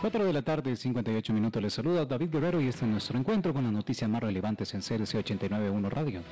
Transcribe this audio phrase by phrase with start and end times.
[0.00, 1.62] 4 de la tarde, 58 minutos.
[1.62, 4.80] Les saluda David Guerrero y este es nuestro encuentro con las noticias más relevantes en
[4.80, 6.22] CRC 89.1 Radio.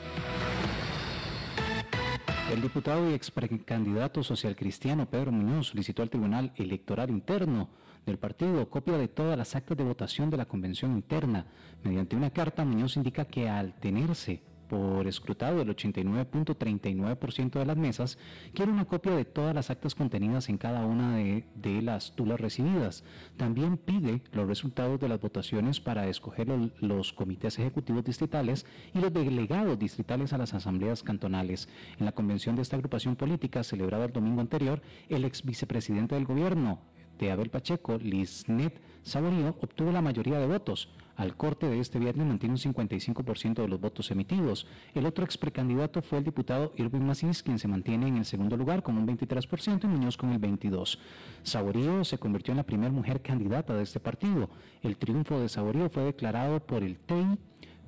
[2.50, 7.68] El diputado y ex precandidato social cristiano Pedro Muñoz solicitó al Tribunal Electoral Interno
[8.06, 11.44] del partido copia de todas las actas de votación de la convención interna.
[11.84, 18.18] Mediante una carta, Muñoz indica que al tenerse por escrutado el 89.39% de las mesas,
[18.54, 21.44] quiere una copia de todas las actas contenidas en cada una de,
[21.82, 23.04] las tulas recibidas.
[23.36, 26.48] También pide los resultados de las votaciones para escoger
[26.80, 31.68] los, comités ejecutivos distritales y los delegados distritales a las asambleas cantonales.
[31.98, 36.26] En la convención de esta agrupación política celebrada el domingo anterior, el ex vicepresidente del
[36.26, 36.80] gobierno
[37.18, 40.88] de Abel Pacheco, Liznet Saborío, obtuvo la mayoría de votos.
[41.18, 44.68] Al corte de este viernes mantiene un 55% de los votos emitidos.
[44.94, 48.56] El otro ex precandidato fue el diputado Irving Macís, quien se mantiene en el segundo
[48.56, 50.96] lugar con un 23% y Muñoz con el 22%.
[51.42, 54.48] Saborío se convirtió en la primera mujer candidata de este partido.
[54.80, 57.36] El triunfo de Saborío fue declarado por el TEI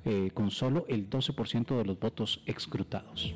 [0.03, 3.33] eh, con solo el 12% de los votos excrutados.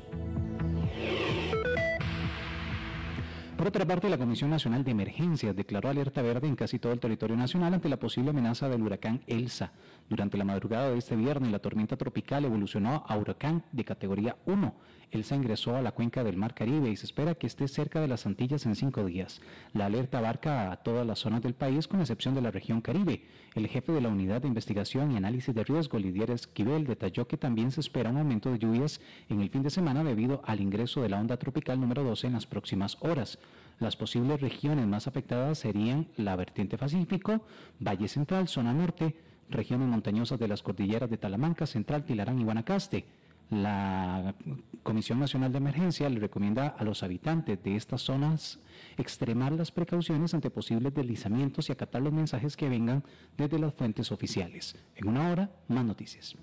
[3.56, 7.00] Por otra parte, la Comisión Nacional de Emergencias declaró alerta verde en casi todo el
[7.00, 9.72] territorio nacional ante la posible amenaza del huracán Elsa.
[10.10, 14.74] Durante la madrugada de este viernes, la tormenta tropical evolucionó a huracán de categoría 1.
[15.10, 18.08] Elsa ingresó a la cuenca del Mar Caribe y se espera que esté cerca de
[18.08, 19.40] las Antillas en cinco días.
[19.72, 23.22] La alerta abarca a todas las zonas del país, con excepción de la región Caribe.
[23.54, 27.36] El jefe de la Unidad de Investigación y Análisis de Riesgo, Lidier Esquivel, detalló que
[27.36, 31.02] también se espera un aumento de lluvias en el fin de semana debido al ingreso
[31.02, 33.38] de la onda tropical número 12 en las próximas horas.
[33.78, 37.42] Las posibles regiones más afectadas serían la vertiente Pacífico,
[37.78, 39.14] Valle Central, zona norte,
[39.50, 43.04] regiones montañosas de las cordilleras de Talamanca, Central, Tilarán y Guanacaste.
[43.50, 44.34] La
[44.82, 48.58] Comisión Nacional de Emergencia le recomienda a los habitantes de estas zonas
[48.96, 53.04] extremar las precauciones ante posibles deslizamientos y acatar los mensajes que vengan
[53.36, 54.74] desde las fuentes oficiales.
[54.96, 56.34] En una hora, más noticias.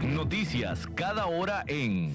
[0.00, 2.14] Noticias cada hora en...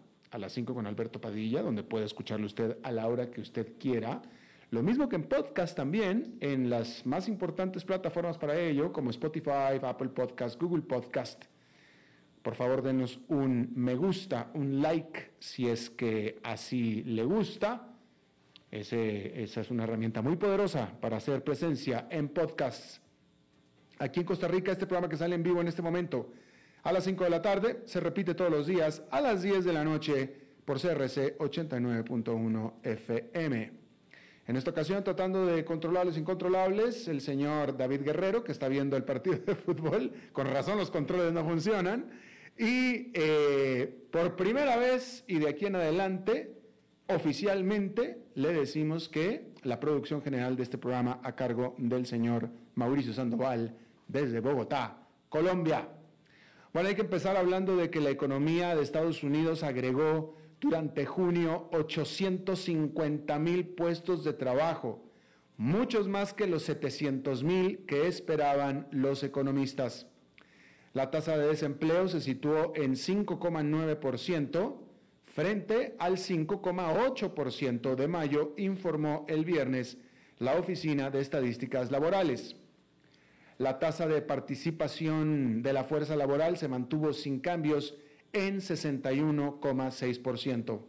[0.31, 3.77] a las 5 con Alberto Padilla, donde puede escucharlo usted a la hora que usted
[3.77, 4.21] quiera.
[4.69, 9.77] Lo mismo que en podcast también, en las más importantes plataformas para ello, como Spotify,
[9.81, 11.43] Apple Podcast, Google Podcast.
[12.41, 17.89] Por favor, denos un me gusta, un like, si es que así le gusta.
[18.71, 23.01] Esa es una herramienta muy poderosa para hacer presencia en podcasts.
[23.99, 26.31] Aquí en Costa Rica, este programa que sale en vivo en este momento
[26.83, 29.73] a las 5 de la tarde, se repite todos los días a las 10 de
[29.73, 30.33] la noche
[30.65, 33.71] por CRC 89.1 FM.
[34.47, 38.97] En esta ocasión, tratando de controlar los incontrolables, el señor David Guerrero, que está viendo
[38.97, 42.09] el partido de fútbol, con razón los controles no funcionan,
[42.57, 46.57] y eh, por primera vez y de aquí en adelante,
[47.07, 53.13] oficialmente le decimos que la producción general de este programa a cargo del señor Mauricio
[53.13, 55.87] Sandoval desde Bogotá, Colombia.
[56.73, 61.67] Bueno, hay que empezar hablando de que la economía de Estados Unidos agregó durante junio
[61.73, 65.03] 850 mil puestos de trabajo,
[65.57, 70.07] muchos más que los 700 mil que esperaban los economistas.
[70.93, 74.77] La tasa de desempleo se situó en 5,9%
[75.25, 79.97] frente al 5,8% de mayo, informó el viernes
[80.39, 82.55] la Oficina de Estadísticas Laborales.
[83.61, 87.95] La tasa de participación de la fuerza laboral se mantuvo sin cambios
[88.33, 90.81] en 61,6%.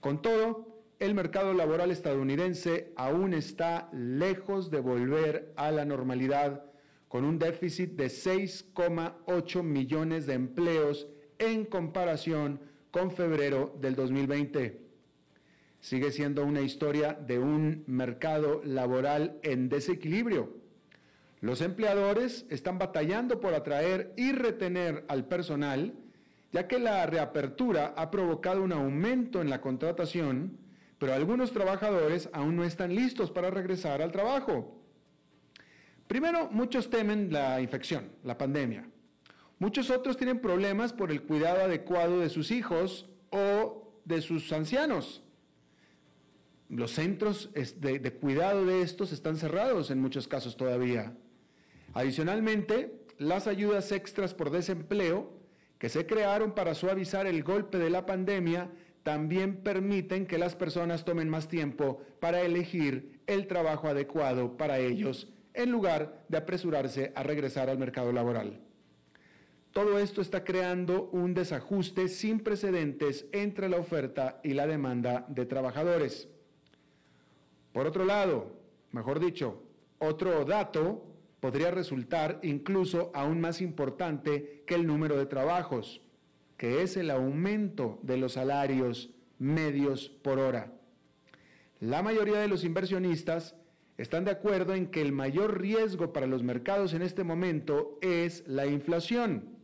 [0.00, 6.64] Con todo, el mercado laboral estadounidense aún está lejos de volver a la normalidad,
[7.08, 11.06] con un déficit de 6,8 millones de empleos
[11.38, 12.60] en comparación
[12.92, 14.80] con febrero del 2020.
[15.80, 20.63] Sigue siendo una historia de un mercado laboral en desequilibrio.
[21.44, 25.92] Los empleadores están batallando por atraer y retener al personal,
[26.52, 30.56] ya que la reapertura ha provocado un aumento en la contratación,
[30.96, 34.80] pero algunos trabajadores aún no están listos para regresar al trabajo.
[36.06, 38.88] Primero, muchos temen la infección, la pandemia.
[39.58, 45.22] Muchos otros tienen problemas por el cuidado adecuado de sus hijos o de sus ancianos.
[46.70, 51.14] Los centros de, cuidado de estos están cerrados en muchos casos todavía.
[51.94, 55.32] Adicionalmente, las ayudas extras por desempleo
[55.78, 58.70] que se crearon para suavizar el golpe de la pandemia
[59.04, 65.28] también permiten que las personas tomen más tiempo para elegir el trabajo adecuado para ellos
[65.52, 68.60] en lugar de apresurarse a regresar al mercado laboral.
[69.72, 75.46] Todo esto está creando un desajuste sin precedentes entre la oferta y la demanda de
[75.46, 76.28] trabajadores.
[77.72, 78.52] Por otro lado,
[78.90, 79.62] mejor dicho,
[79.98, 81.13] otro dato
[81.44, 86.00] podría resultar incluso aún más importante que el número de trabajos,
[86.56, 90.72] que es el aumento de los salarios medios por hora.
[91.80, 93.56] La mayoría de los inversionistas
[93.98, 98.42] están de acuerdo en que el mayor riesgo para los mercados en este momento es
[98.46, 99.54] la inflación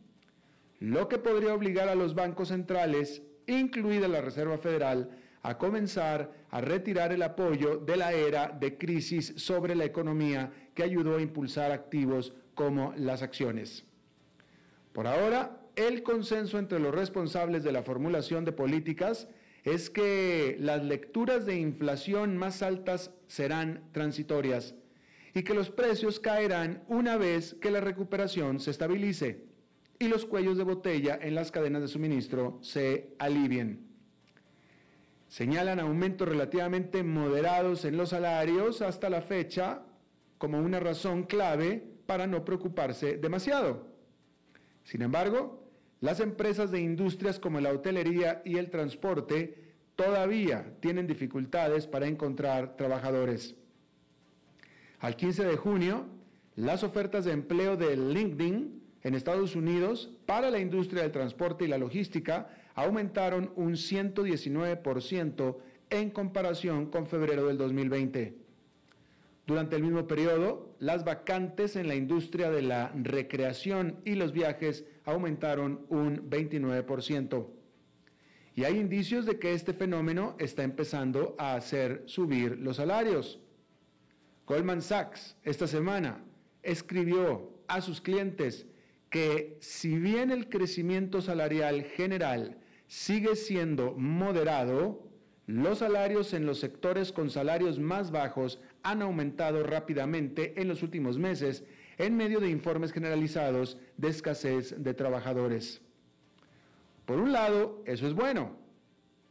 [0.79, 5.09] lo que podría obligar a los bancos centrales, incluida la Reserva Federal,
[5.41, 10.83] a comenzar a retirar el apoyo de la era de crisis sobre la economía que
[10.83, 13.85] ayudó a impulsar activos como las acciones.
[14.91, 19.29] Por ahora, el consenso entre los responsables de la formulación de políticas
[19.63, 24.75] es que las lecturas de inflación más altas serán transitorias
[25.33, 29.45] y que los precios caerán una vez que la recuperación se estabilice
[29.99, 33.90] y los cuellos de botella en las cadenas de suministro se alivien.
[35.31, 39.81] Señalan aumentos relativamente moderados en los salarios hasta la fecha
[40.37, 43.87] como una razón clave para no preocuparse demasiado.
[44.83, 45.65] Sin embargo,
[46.01, 49.55] las empresas de industrias como la hotelería y el transporte
[49.95, 53.55] todavía tienen dificultades para encontrar trabajadores.
[54.99, 56.07] Al 15 de junio,
[56.57, 61.69] las ofertas de empleo de LinkedIn en Estados Unidos para la industria del transporte y
[61.69, 65.57] la logística aumentaron un 119%
[65.89, 68.37] en comparación con febrero del 2020.
[69.45, 74.85] Durante el mismo periodo, las vacantes en la industria de la recreación y los viajes
[75.03, 77.47] aumentaron un 29%.
[78.55, 83.41] Y hay indicios de que este fenómeno está empezando a hacer subir los salarios.
[84.45, 86.23] Goldman Sachs esta semana
[86.63, 88.67] escribió a sus clientes
[89.09, 92.60] que si bien el crecimiento salarial general
[92.91, 95.07] sigue siendo moderado,
[95.47, 101.17] los salarios en los sectores con salarios más bajos han aumentado rápidamente en los últimos
[101.17, 101.63] meses
[101.97, 105.81] en medio de informes generalizados de escasez de trabajadores.
[107.05, 108.57] Por un lado, eso es bueno.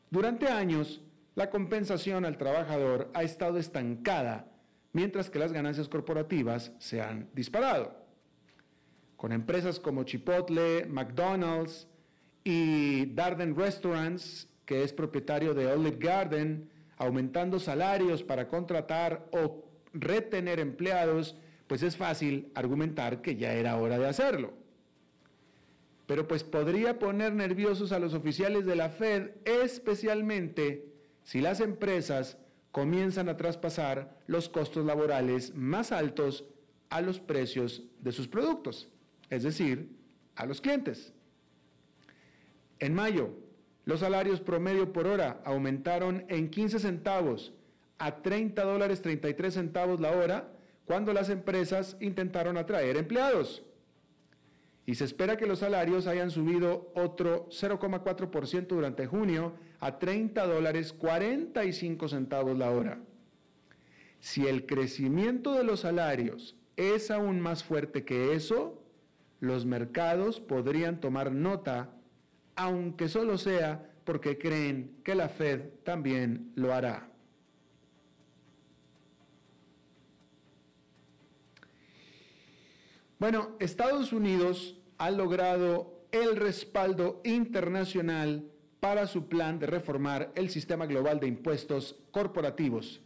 [0.09, 1.03] Durante años,
[1.35, 4.51] la compensación al trabajador ha estado estancada,
[4.95, 7.95] mientras que las ganancias corporativas se han disparado
[9.19, 11.87] con empresas como Chipotle, McDonald's
[12.45, 20.61] y Darden Restaurants, que es propietario de Olive Garden, aumentando salarios para contratar o retener
[20.61, 24.53] empleados, pues es fácil argumentar que ya era hora de hacerlo.
[26.07, 30.87] Pero pues podría poner nerviosos a los oficiales de la Fed, especialmente
[31.23, 32.39] si las empresas
[32.73, 36.45] comienzan a traspasar los costos laborales más altos
[36.89, 38.91] a los precios de sus productos
[39.31, 39.97] es decir,
[40.35, 41.13] a los clientes.
[42.81, 43.31] En mayo,
[43.87, 47.55] Los salarios promedio por hora aumentaron en 15 centavos
[47.99, 50.53] a 30 dólares 33 centavos la hora
[50.85, 53.63] cuando las empresas intentaron atraer empleados.
[54.87, 60.93] Y se espera que los salarios hayan subido otro 0,4% durante junio a 30 dólares
[60.93, 62.99] 45 centavos la hora.
[64.21, 68.83] Si el crecimiento de los salarios es aún más fuerte que eso,
[69.41, 71.91] los mercados podrían tomar nota,
[72.61, 77.09] aunque solo sea porque creen que la Fed también lo hará.
[83.19, 88.45] Bueno, Estados Unidos ha logrado el respaldo internacional
[88.79, 93.01] para su plan de reformar el sistema global de impuestos corporativos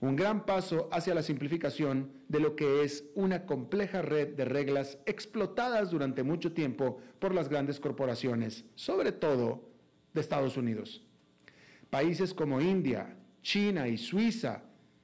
[0.00, 4.98] un gran paso hacia la simplificación de lo que es una compleja red de reglas
[5.04, 9.68] explotadas durante mucho tiempo por las grandes corporaciones, sobre todo
[10.14, 11.04] de Estados Unidos.
[11.90, 14.62] Países como India, China y Suiza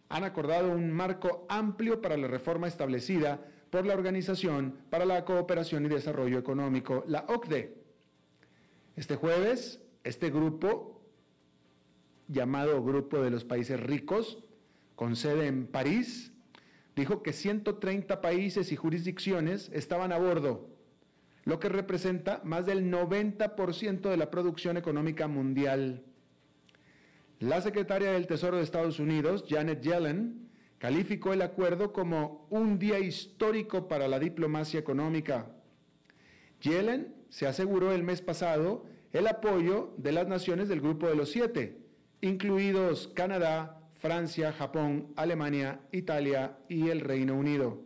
[0.08, 5.84] han acordado un marco amplio para la reforma establecida por la Organización para la Cooperación
[5.84, 7.76] y Desarrollo Económico, la OCDE.
[8.94, 11.02] Este jueves, este grupo,
[12.28, 14.45] llamado Grupo de los Países Ricos,
[14.96, 16.32] con sede en París,
[16.96, 20.70] dijo que 130 países y jurisdicciones estaban a bordo,
[21.44, 26.02] lo que representa más del 90% de la producción económica mundial.
[27.38, 30.48] La secretaria del Tesoro de Estados Unidos, Janet Yellen,
[30.78, 35.50] calificó el acuerdo como un día histórico para la diplomacia económica.
[36.62, 41.30] Yellen se aseguró el mes pasado el apoyo de las naciones del Grupo de los
[41.30, 41.78] Siete,
[42.22, 43.75] incluidos Canadá,
[44.06, 47.82] Francia, Japón, Alemania, Italia y el Reino Unido.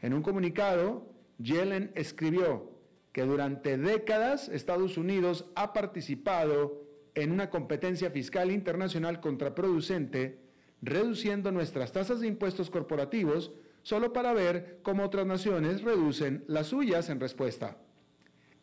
[0.00, 2.70] En un comunicado, Yellen escribió
[3.10, 6.84] que durante décadas Estados Unidos ha participado
[7.16, 10.38] en una competencia fiscal internacional contraproducente,
[10.82, 13.50] reduciendo nuestras tasas de impuestos corporativos
[13.82, 17.78] solo para ver cómo otras naciones reducen las suyas en respuesta.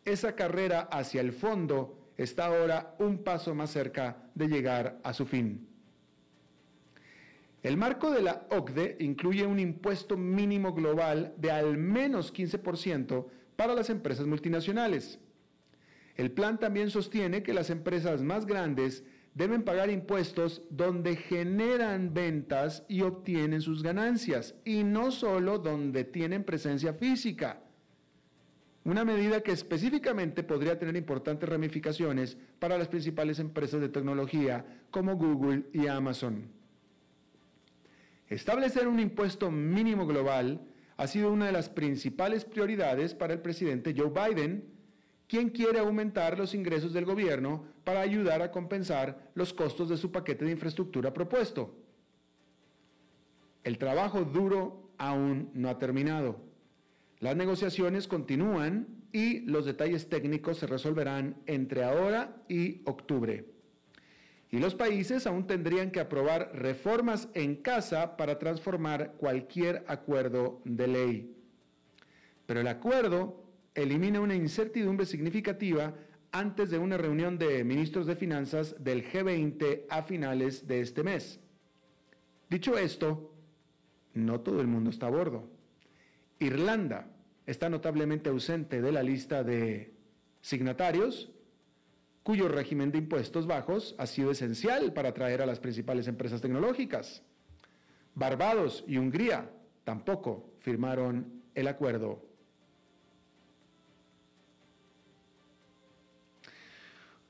[0.06, 5.26] Esa carrera hacia el fondo está ahora un paso más cerca de llegar a su
[5.26, 5.73] fin.
[7.64, 13.74] El marco de la OCDE incluye un impuesto mínimo global de al menos 15% para
[13.74, 15.18] las empresas multinacionales.
[16.16, 22.84] El plan también sostiene que las empresas más grandes deben pagar impuestos donde generan ventas
[22.90, 27.62] y obtienen sus ganancias, y no solo donde tienen presencia física.
[28.84, 35.16] Una medida que específicamente podría tener importantes ramificaciones para las principales empresas de tecnología como
[35.16, 36.63] Google y Amazon.
[38.30, 40.62] Establecer un impuesto mínimo global
[40.98, 44.66] ha sido una de las principales prioridades para el presidente Joe Biden,
[45.28, 50.12] quien quiere aumentar los ingresos del gobierno para ayudar a compensar los costos de su
[50.12, 51.76] paquete de infraestructura propuesto.
[53.64, 56.40] El trabajo duro aún no ha terminado.
[57.20, 63.53] Las negociaciones continúan y los detalles técnicos se resolverán entre ahora y octubre
[64.54, 70.88] y los países aún tendrían que aprobar reformas en casa para transformar cualquier acuerdo de
[70.88, 71.36] ley.
[72.46, 73.44] Pero el acuerdo
[73.74, 75.96] elimina una incertidumbre significativa
[76.32, 81.40] antes de una reunión de ministros de finanzas del G20 a finales de este mes.
[82.48, 83.34] Dicho esto,
[84.14, 85.50] no todo el mundo está a bordo.
[86.38, 87.08] Irlanda
[87.48, 89.96] está notablemente ausente de la lista de
[90.42, 91.33] signatarios
[92.24, 97.22] cuyo régimen de impuestos bajos ha sido esencial para atraer a las principales empresas tecnológicas.
[98.16, 99.52] Barbados y Hungría
[99.84, 102.24] tampoco firmaron el acuerdo.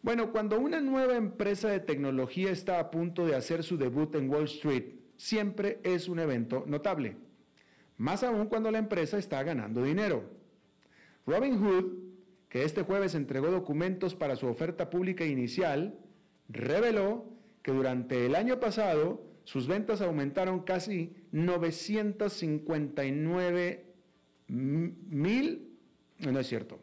[0.03, 4.29] Bueno, cuando una nueva empresa de tecnología está a punto de hacer su debut en
[4.29, 7.15] Wall Street, siempre es un evento notable.
[7.97, 10.29] Más aún cuando la empresa está ganando dinero.
[11.25, 12.02] Robinhood
[12.53, 15.97] que este jueves entregó documentos para su oferta pública inicial,
[16.49, 17.25] reveló
[17.63, 23.85] que durante el año pasado sus ventas aumentaron casi 959
[24.49, 25.67] mil,
[26.19, 26.79] no es cierto.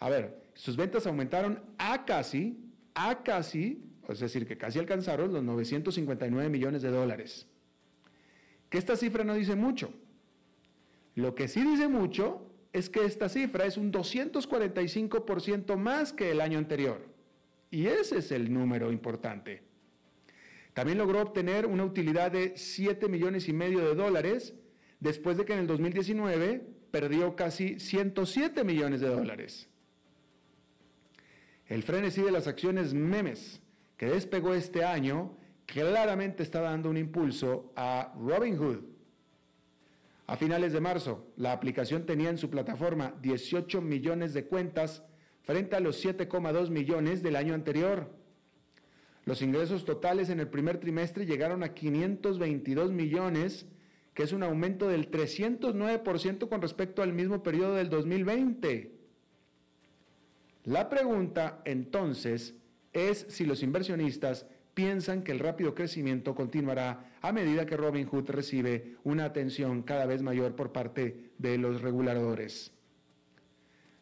[0.00, 2.58] A ver, sus ventas aumentaron a casi,
[2.94, 7.46] a casi, es decir, que casi alcanzaron los 959 millones de dólares.
[8.68, 9.94] Que esta cifra no dice mucho.
[11.14, 16.40] Lo que sí dice mucho es que esta cifra es un 245% más que el
[16.40, 17.06] año anterior.
[17.70, 19.62] Y ese es el número importante.
[20.74, 24.54] También logró obtener una utilidad de 7 millones y medio de dólares
[25.00, 29.68] después de que en el 2019 perdió casi 107 millones de dólares.
[31.66, 33.60] El frenesí de las acciones memes
[33.96, 35.36] que despegó este año
[35.66, 38.91] claramente está dando un impulso a Robinhood.
[40.26, 45.02] A finales de marzo, la aplicación tenía en su plataforma 18 millones de cuentas
[45.42, 48.10] frente a los 7,2 millones del año anterior.
[49.24, 53.66] Los ingresos totales en el primer trimestre llegaron a 522 millones,
[54.14, 58.92] que es un aumento del 309% con respecto al mismo periodo del 2020.
[60.64, 62.54] La pregunta entonces
[62.92, 68.96] es si los inversionistas piensan que el rápido crecimiento continuará a medida que Robinhood recibe
[69.04, 72.72] una atención cada vez mayor por parte de los reguladores.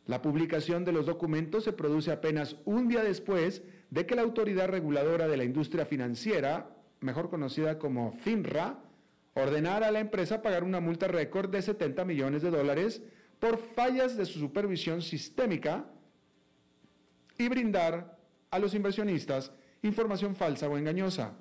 [0.07, 4.69] La publicación de los documentos se produce apenas un día después de que la autoridad
[4.69, 8.79] reguladora de la industria financiera, mejor conocida como FINRA,
[9.35, 13.03] ordenara a la empresa pagar una multa récord de 70 millones de dólares
[13.39, 15.87] por fallas de su supervisión sistémica
[17.39, 18.19] y brindar
[18.51, 21.37] a los inversionistas información falsa o engañosa.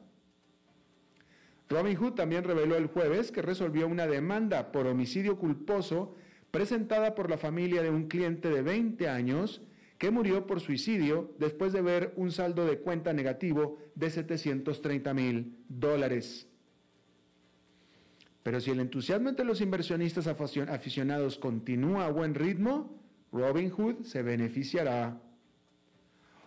[1.70, 6.16] Robinhood también reveló el jueves que resolvió una demanda por homicidio culposo
[6.52, 9.62] presentada por la familia de un cliente de 20 años
[10.00, 15.58] que murió por suicidio después de ver un saldo de cuenta negativo de 730 mil
[15.68, 16.48] dólares.
[18.42, 22.98] Pero si el entusiasmo entre los inversionistas aficionados continúa a buen ritmo,
[23.32, 25.22] Robinhood se beneficiará.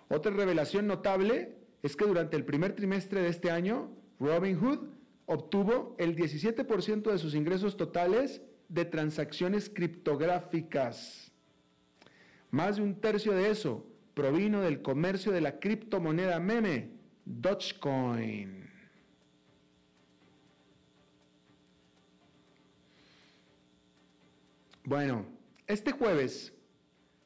[0.08, 4.88] Otra revelación notable es que durante el primer trimestre de este año, Robinhood
[5.26, 11.32] obtuvo el 17% de sus ingresos totales de transacciones criptográficas.
[12.50, 16.90] Más de un tercio de eso provino del comercio de la criptomoneda meme,
[17.24, 18.62] Dogecoin.
[24.84, 25.26] Bueno,
[25.66, 26.52] este jueves,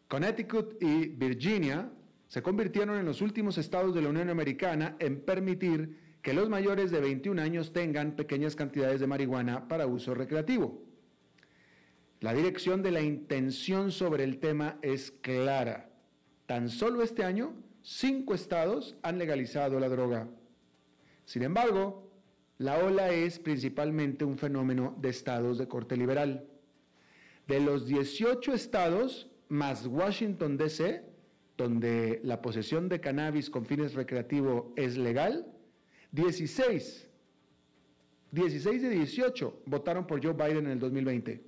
[0.09, 1.91] Connecticut y Virginia
[2.29, 6.91] se convirtieron en los últimos estados de la Unión Americana en permitir que los mayores
[6.91, 10.83] de 21 años tengan pequeñas cantidades de marihuana para uso recreativo.
[12.21, 15.91] La dirección de la intención sobre el tema es clara.
[16.47, 20.29] Tan solo este año, cinco estados han legalizado la droga.
[21.27, 22.11] Sin embargo,
[22.59, 26.49] la ola es principalmente un fenómeno de estados de corte liberal.
[27.47, 31.05] De los 18 estados, más Washington, D.C.,
[31.57, 35.47] donde la posesión de cannabis con fines recreativos es legal,
[36.13, 37.09] 16,
[38.31, 41.43] 16 de 18 votaron por Joe Biden en el 2020.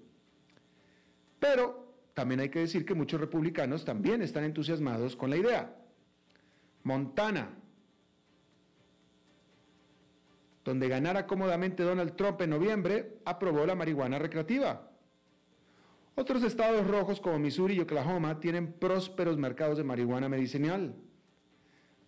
[1.39, 5.77] Pero también hay que decir que muchos republicanos también están entusiasmados con la idea.
[6.83, 7.51] Montana,
[10.65, 14.91] donde ganara cómodamente Donald Trump en noviembre, aprobó la marihuana recreativa.
[16.19, 20.97] Otros estados rojos como Missouri y Oklahoma tienen prósperos mercados de marihuana medicinal.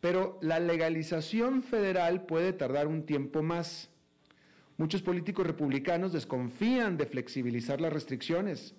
[0.00, 3.88] Pero la legalización federal puede tardar un tiempo más.
[4.78, 8.74] Muchos políticos republicanos desconfían de flexibilizar las restricciones.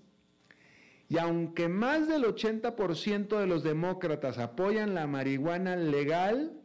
[1.07, 6.59] Y aunque más del 80% de los demócratas apoyan la marihuana legal,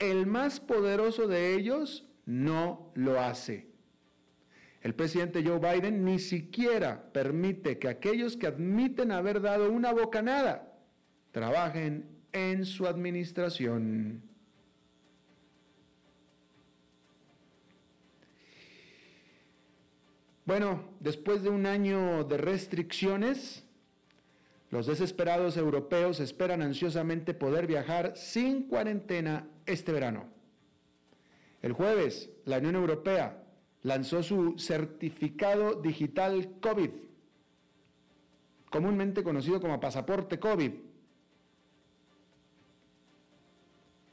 [0.00, 3.72] el más poderoso de ellos no lo hace.
[4.84, 10.78] El presidente Joe Biden ni siquiera permite que aquellos que admiten haber dado una bocanada
[11.32, 14.22] trabajen en su administración.
[20.44, 23.64] Bueno, después de un año de restricciones,
[24.68, 30.28] los desesperados europeos esperan ansiosamente poder viajar sin cuarentena este verano.
[31.62, 33.43] El jueves, la Unión Europea
[33.84, 36.90] lanzó su certificado digital COVID,
[38.70, 40.72] comúnmente conocido como pasaporte COVID,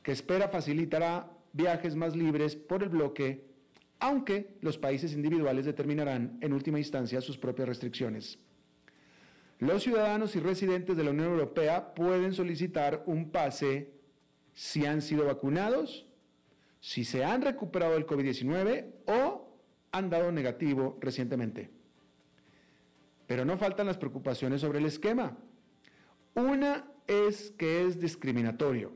[0.03, 3.45] que espera facilitará viajes más libres por el bloque,
[3.99, 8.39] aunque los países individuales determinarán en última instancia sus propias restricciones.
[9.59, 13.93] Los ciudadanos y residentes de la Unión Europea pueden solicitar un pase
[14.53, 16.07] si han sido vacunados,
[16.81, 19.40] si se han recuperado del COVID-19 o
[19.91, 21.69] han dado negativo recientemente.
[23.27, 25.37] Pero no faltan las preocupaciones sobre el esquema.
[26.33, 28.93] Una es que es discriminatorio,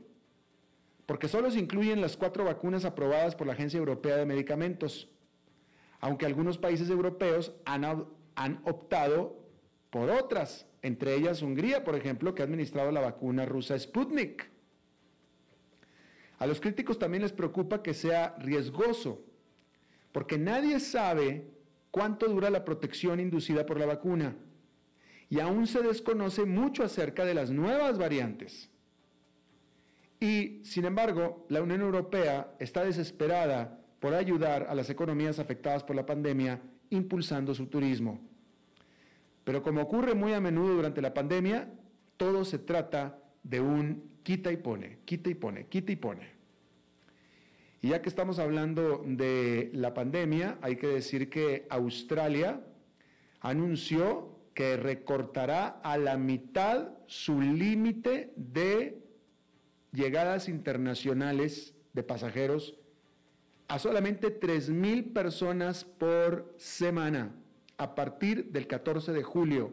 [1.04, 5.08] porque solo se incluyen las cuatro vacunas aprobadas por la Agencia Europea de Medicamentos,
[6.00, 9.46] aunque algunos países europeos han, han optado
[9.90, 14.50] por otras, entre ellas Hungría, por ejemplo, que ha administrado la vacuna rusa Sputnik.
[16.38, 19.25] A los críticos también les preocupa que sea riesgoso
[20.16, 21.46] porque nadie sabe
[21.90, 24.34] cuánto dura la protección inducida por la vacuna
[25.28, 28.70] y aún se desconoce mucho acerca de las nuevas variantes.
[30.18, 35.94] Y, sin embargo, la Unión Europea está desesperada por ayudar a las economías afectadas por
[35.94, 38.18] la pandemia, impulsando su turismo.
[39.44, 41.70] Pero como ocurre muy a menudo durante la pandemia,
[42.16, 46.35] todo se trata de un quita y pone, quita y pone, quita y pone.
[47.82, 52.60] Y ya que estamos hablando de la pandemia, hay que decir que Australia
[53.40, 59.02] anunció que recortará a la mitad su límite de
[59.92, 62.78] llegadas internacionales de pasajeros
[63.68, 67.34] a solamente 3.000 personas por semana
[67.76, 69.72] a partir del 14 de julio.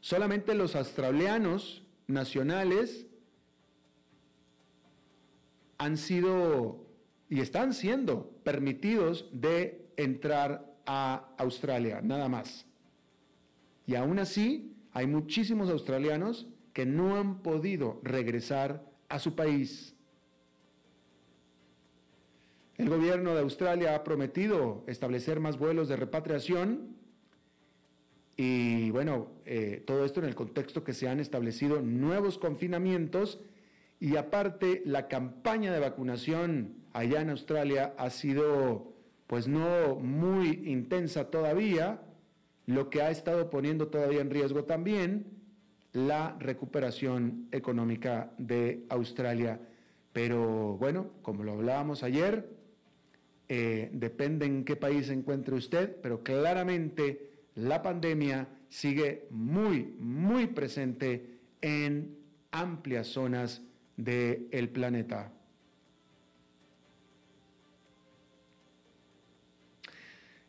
[0.00, 3.06] Solamente los australianos nacionales
[5.82, 6.86] han sido
[7.28, 12.66] y están siendo permitidos de entrar a Australia, nada más.
[13.84, 19.96] Y aún así, hay muchísimos australianos que no han podido regresar a su país.
[22.76, 26.96] El gobierno de Australia ha prometido establecer más vuelos de repatriación
[28.36, 33.40] y bueno, eh, todo esto en el contexto que se han establecido nuevos confinamientos
[34.02, 38.96] y aparte la campaña de vacunación allá en Australia ha sido
[39.28, 42.02] pues no muy intensa todavía,
[42.66, 45.26] lo que ha estado poniendo todavía en riesgo también
[45.92, 49.60] la recuperación económica de Australia.
[50.12, 52.50] Pero bueno, como lo hablábamos ayer,
[53.48, 60.48] eh, depende en qué país se encuentre usted, pero claramente la pandemia sigue muy, muy
[60.48, 62.18] presente en
[62.50, 63.62] amplias zonas
[63.96, 65.32] del planeta.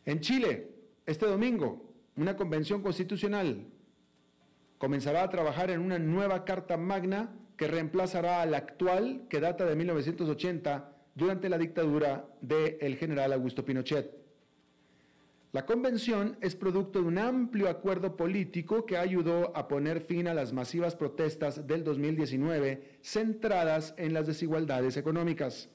[0.06, 0.68] En Chile,
[1.06, 3.66] este domingo, una convención constitucional
[4.78, 9.64] comenzará a trabajar en una nueva Carta Magna que reemplazará a la actual que data
[9.64, 14.23] de 1980 durante la dictadura del general Augusto Pinochet.
[15.54, 20.34] La convención es producto de un amplio acuerdo político que ayudó a poner fin a
[20.34, 25.68] las masivas protestas del 2019 centradas en las desigualdades económicas.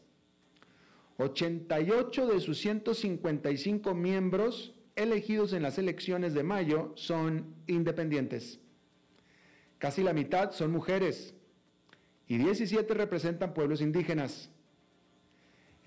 [1.15, 8.59] 88 de sus 155 miembros elegidos en las elecciones de mayo son independientes.
[9.77, 11.35] Casi la mitad son mujeres
[12.27, 14.51] y 17 representan pueblos indígenas.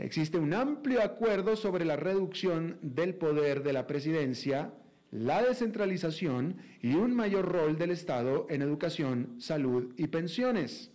[0.03, 4.75] Existe un amplio acuerdo sobre la reducción del poder de la presidencia,
[5.13, 10.91] la descentralización y un mayor rol del Estado en educación, salud y pensiones.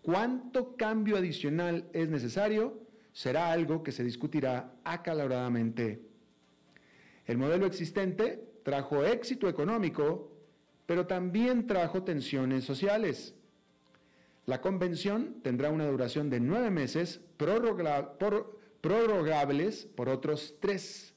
[0.00, 2.80] ¿Cuánto cambio adicional es necesario?
[3.12, 6.00] Será algo que se discutirá acaloradamente.
[7.26, 10.32] El modelo existente trajo éxito económico,
[10.86, 13.34] pero también trajo tensiones sociales.
[14.46, 17.20] La convención tendrá una duración de nueve meses,
[18.80, 21.14] prorrogables por otros tres.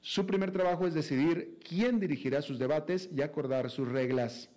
[0.00, 4.50] Su primer trabajo es decidir quién dirigirá sus debates y acordar sus reglas.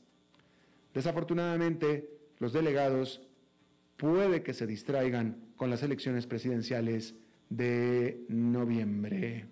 [0.94, 3.22] Desafortunadamente, los delegados
[3.96, 7.16] puede que se distraigan con las elecciones presidenciales
[7.50, 9.46] de noviembre.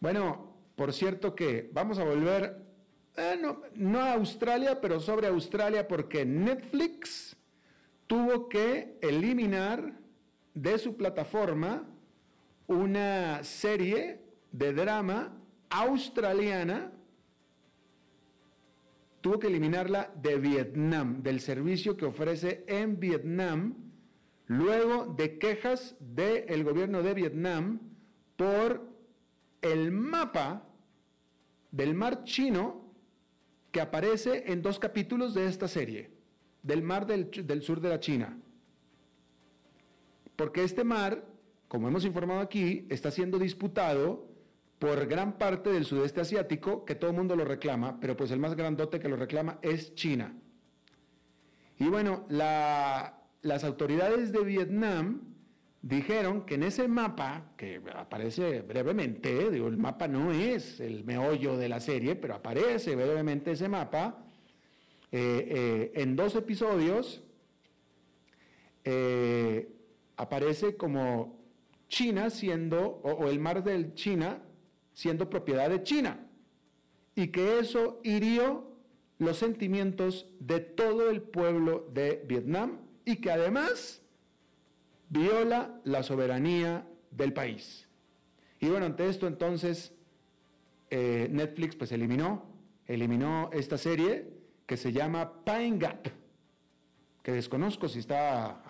[0.00, 2.63] Bueno, por cierto que vamos a volver,
[3.16, 3.40] eh,
[3.76, 7.36] no, a Australia, pero sobre Australia, porque Netflix
[8.06, 9.92] tuvo que eliminar
[10.52, 11.86] de su plataforma
[12.66, 15.36] una serie de drama
[15.70, 16.92] australiana,
[19.20, 23.74] tuvo que eliminarla de Vietnam, del servicio que ofrece en Vietnam,
[24.46, 27.80] luego de quejas del gobierno de Vietnam
[28.36, 28.88] por
[29.62, 30.66] el mapa
[31.70, 32.83] del mar chino
[33.74, 36.08] que aparece en dos capítulos de esta serie,
[36.62, 38.38] del mar del, sur de la China.
[40.36, 41.24] Porque este mar,
[41.66, 44.28] como hemos informado aquí, está siendo disputado
[44.78, 48.38] por gran parte del sudeste asiático, que todo el mundo lo reclama, pero pues el
[48.38, 50.36] más grandote que lo reclama es China.
[51.80, 55.33] Y bueno, las autoridades de Vietnam
[55.84, 61.58] dijeron que en ese mapa, que aparece brevemente, digo, el mapa no es el meollo
[61.58, 64.24] de la serie, pero aparece brevemente ese mapa,
[65.12, 67.22] eh, eh, en dos episodios
[68.82, 69.68] eh,
[70.16, 71.38] aparece como
[71.88, 74.42] China siendo, o, el mar del China
[74.94, 76.26] siendo propiedad de China,
[77.14, 78.72] y que eso hirió
[79.18, 84.03] los sentimientos de todo el pueblo de Vietnam y que además
[85.14, 87.88] viola la soberanía del país.
[88.60, 89.92] Y bueno, ante esto entonces
[90.90, 92.54] eh, Netflix pues eliminó
[92.86, 94.28] eliminó esta serie
[94.66, 96.08] que se llama Pine Gap,
[97.22, 98.60] que desconozco si está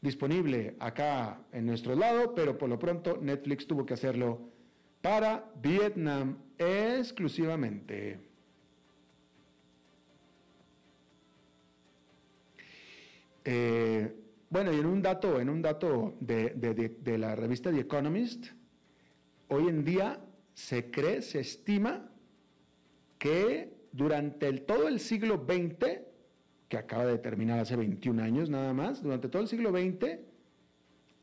[0.00, 4.50] disponible acá en nuestro lado, pero por lo pronto Netflix tuvo que hacerlo
[5.00, 8.20] para Vietnam exclusivamente.
[13.46, 14.23] Eh,
[14.54, 18.46] bueno, y en un dato, en un dato de, la revista The Economist,
[19.48, 22.08] hoy en día se cree, se estima
[23.18, 26.02] que durante todo el siglo XX,
[26.68, 30.20] que acaba de terminar hace 21 años nada más, durante todo el siglo XX,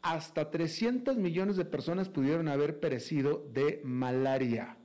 [0.02, 4.76] hasta 300 millones de personas pudieron haber perecido de malaria.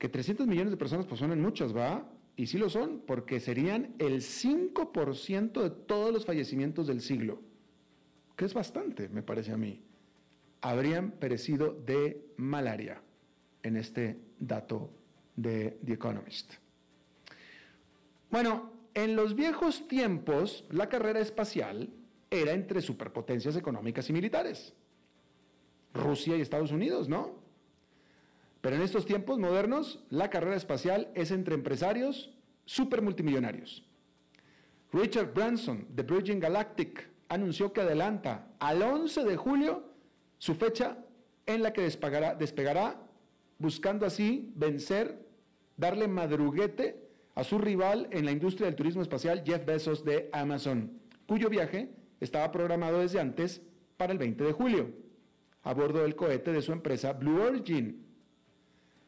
[0.00, 2.11] Que 300 millones de personas pues son muchas, ¿va?
[2.36, 7.40] Y sí lo son, porque serían el 5% de todos los fallecimientos del siglo,
[8.36, 9.82] que es bastante, me parece a mí.
[10.62, 13.02] Habrían perecido de malaria
[13.62, 14.90] en este dato
[15.36, 16.54] de The Economist.
[18.30, 21.90] Bueno, en los viejos tiempos, la carrera espacial
[22.30, 24.74] era entre superpotencias económicas y militares.
[25.92, 27.41] Rusia y Estados Unidos, ¿no?
[28.62, 32.30] Pero en estos tiempos modernos, la carrera espacial es entre empresarios
[32.64, 33.84] supermultimillonarios.
[34.92, 39.84] Richard Branson de Virgin Galactic anunció que adelanta al 11 de julio
[40.38, 40.96] su fecha
[41.44, 43.00] en la que despegará, despegará
[43.58, 45.26] buscando así vencer,
[45.76, 47.02] darle madruguete
[47.34, 51.90] a su rival en la industria del turismo espacial, Jeff Bezos de Amazon, cuyo viaje
[52.20, 53.62] estaba programado desde antes
[53.96, 54.90] para el 20 de julio,
[55.62, 58.01] a bordo del cohete de su empresa Blue Origin.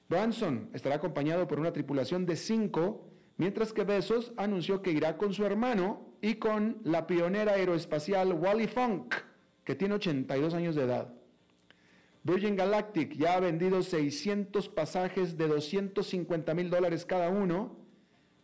[0.09, 5.33] Branson estará acompañado por una tripulación de cinco, mientras que Bezos anunció que irá con
[5.33, 9.15] su hermano y con la pionera aeroespacial Wally Funk,
[9.65, 11.13] que tiene 82 años de edad.
[12.23, 17.77] Virgin Galactic ya ha vendido 600 pasajes de 250 mil dólares cada uno,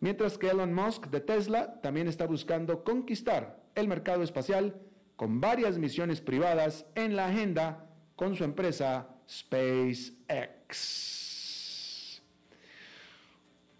[0.00, 4.78] mientras que Elon Musk de Tesla también está buscando conquistar el mercado espacial
[5.16, 11.29] con varias misiones privadas en la agenda con su empresa SpaceX.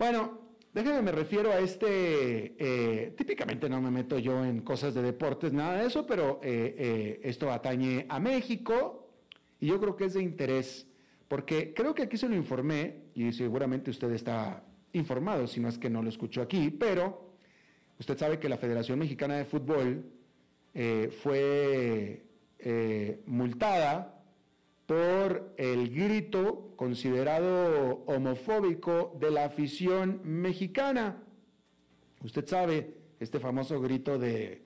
[0.01, 0.39] Bueno,
[0.73, 5.53] déjenme me refiero a este, eh, típicamente no me meto yo en cosas de deportes,
[5.53, 9.11] nada de eso, pero eh, eh, esto atañe a México,
[9.61, 10.87] y yo creo que es de interés,
[11.29, 15.77] porque creo que aquí se lo informé, y seguramente usted está informado, si no es
[15.77, 17.35] que no lo escuchó aquí, pero
[17.99, 20.03] usted sabe que la Federación Mexicana de Fútbol
[20.73, 22.25] eh, fue
[23.27, 24.20] multada
[24.91, 31.23] por el grito considerado homofóbico de la afición mexicana.
[32.25, 34.65] Usted sabe este famoso grito de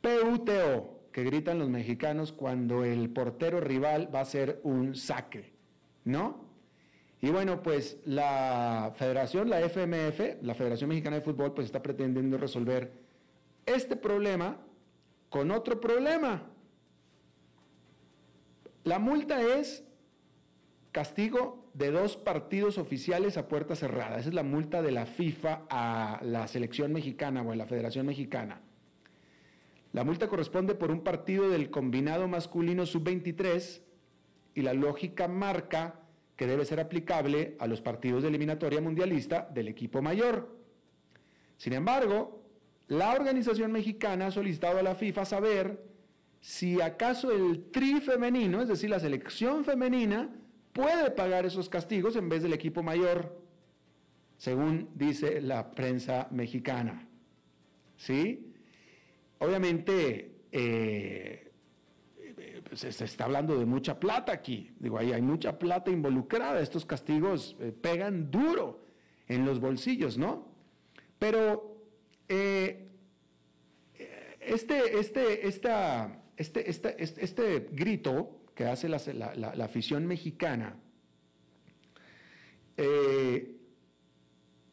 [0.00, 5.52] PUTO, que gritan los mexicanos cuando el portero rival va a hacer un saque,
[6.02, 6.44] ¿no?
[7.20, 12.36] Y bueno, pues la federación, la FMF, la Federación Mexicana de Fútbol, pues está pretendiendo
[12.36, 12.90] resolver
[13.64, 14.56] este problema
[15.30, 16.51] con otro problema.
[18.84, 19.84] La multa es
[20.90, 24.18] castigo de dos partidos oficiales a puerta cerrada.
[24.18, 28.06] Esa es la multa de la FIFA a la selección mexicana o a la Federación
[28.06, 28.60] Mexicana.
[29.92, 33.82] La multa corresponde por un partido del combinado masculino sub-23
[34.54, 36.00] y la lógica marca
[36.36, 40.56] que debe ser aplicable a los partidos de eliminatoria mundialista del equipo mayor.
[41.56, 42.42] Sin embargo,
[42.88, 45.91] la organización mexicana ha solicitado a la FIFA saber
[46.42, 50.28] si acaso el tri femenino, es decir, la selección femenina,
[50.72, 53.40] puede pagar esos castigos en vez del equipo mayor,
[54.38, 57.08] según dice la prensa mexicana.
[57.96, 58.52] ¿Sí?
[59.38, 61.52] Obviamente, eh,
[62.72, 64.72] se, está hablando de mucha plata aquí.
[64.80, 66.60] Digo, ahí hay mucha plata involucrada.
[66.60, 68.84] Estos castigos eh, pegan duro
[69.28, 70.48] en los bolsillos, ¿no?
[71.20, 71.76] Pero
[72.28, 72.88] eh,
[74.40, 78.98] este, este, esta, este, este, este, grito que hace la,
[79.34, 80.76] la afición mexicana,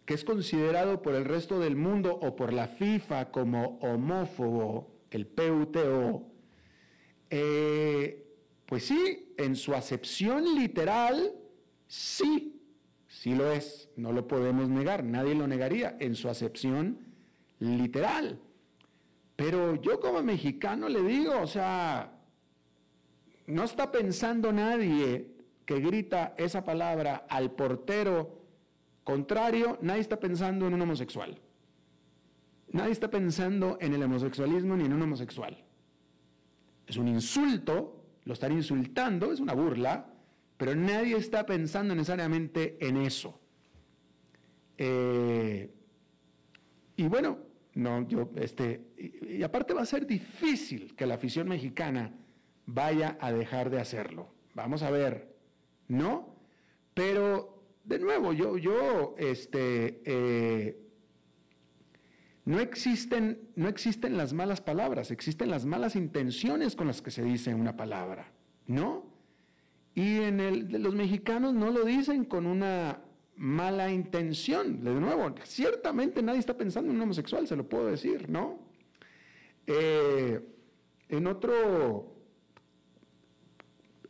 [0.10, 5.28] que es considerado por el resto del mundo o por la FIFA como homófobo, el
[5.28, 6.24] PUTO,
[7.30, 8.26] eh,
[8.66, 11.34] pues sí, en su acepción literal,
[11.88, 12.60] sí,
[13.08, 17.00] sí lo es, no lo podemos negar, nadie lo negaría, en su acepción
[17.60, 18.40] literal.
[19.40, 22.12] Pero yo como mexicano le digo, o sea,
[23.48, 25.32] no está pensando nadie
[25.66, 28.44] que grita esa palabra al portero
[29.06, 31.40] contrario, nadie está pensando en un homosexual.
[32.74, 35.64] Nadie está pensando en el homosexualismo ni en un homosexual.
[36.86, 40.06] Es un insulto, lo están insultando, es una burla,
[40.58, 43.40] pero nadie está pensando necesariamente en eso.
[44.78, 45.74] Eh,
[46.98, 52.14] y bueno, no, yo, este, y, aparte va a ser difícil que la afición mexicana
[52.66, 54.30] vaya a dejar de hacerlo.
[54.54, 55.36] Vamos a ver,
[55.88, 56.36] ¿no?
[56.94, 60.82] Pero, de nuevo, yo, yo, este, eh,
[62.46, 67.24] no existen, no existen las malas palabras, existen las malas intenciones con las que se
[67.24, 68.32] dice una palabra,
[68.66, 69.06] ¿no?
[69.94, 73.02] Y en el, los mexicanos no lo dicen con una
[73.40, 74.84] mala intención.
[74.84, 78.60] De nuevo, ciertamente nadie está pensando en un homosexual, se lo puedo decir, ¿no?
[79.66, 80.46] Eh,
[81.08, 82.16] en, otro,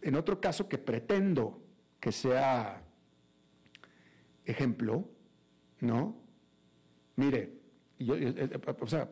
[0.02, 1.62] en otro caso que pretendo
[2.00, 2.84] que sea
[4.46, 5.08] ejemplo,
[5.80, 6.16] ¿no?
[7.16, 7.54] Mire,
[8.00, 9.12] yo, eh, eh, o sea,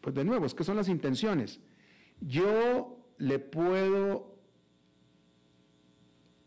[0.00, 1.60] pues de nuevo, es que son las intenciones.
[2.18, 4.38] Yo le puedo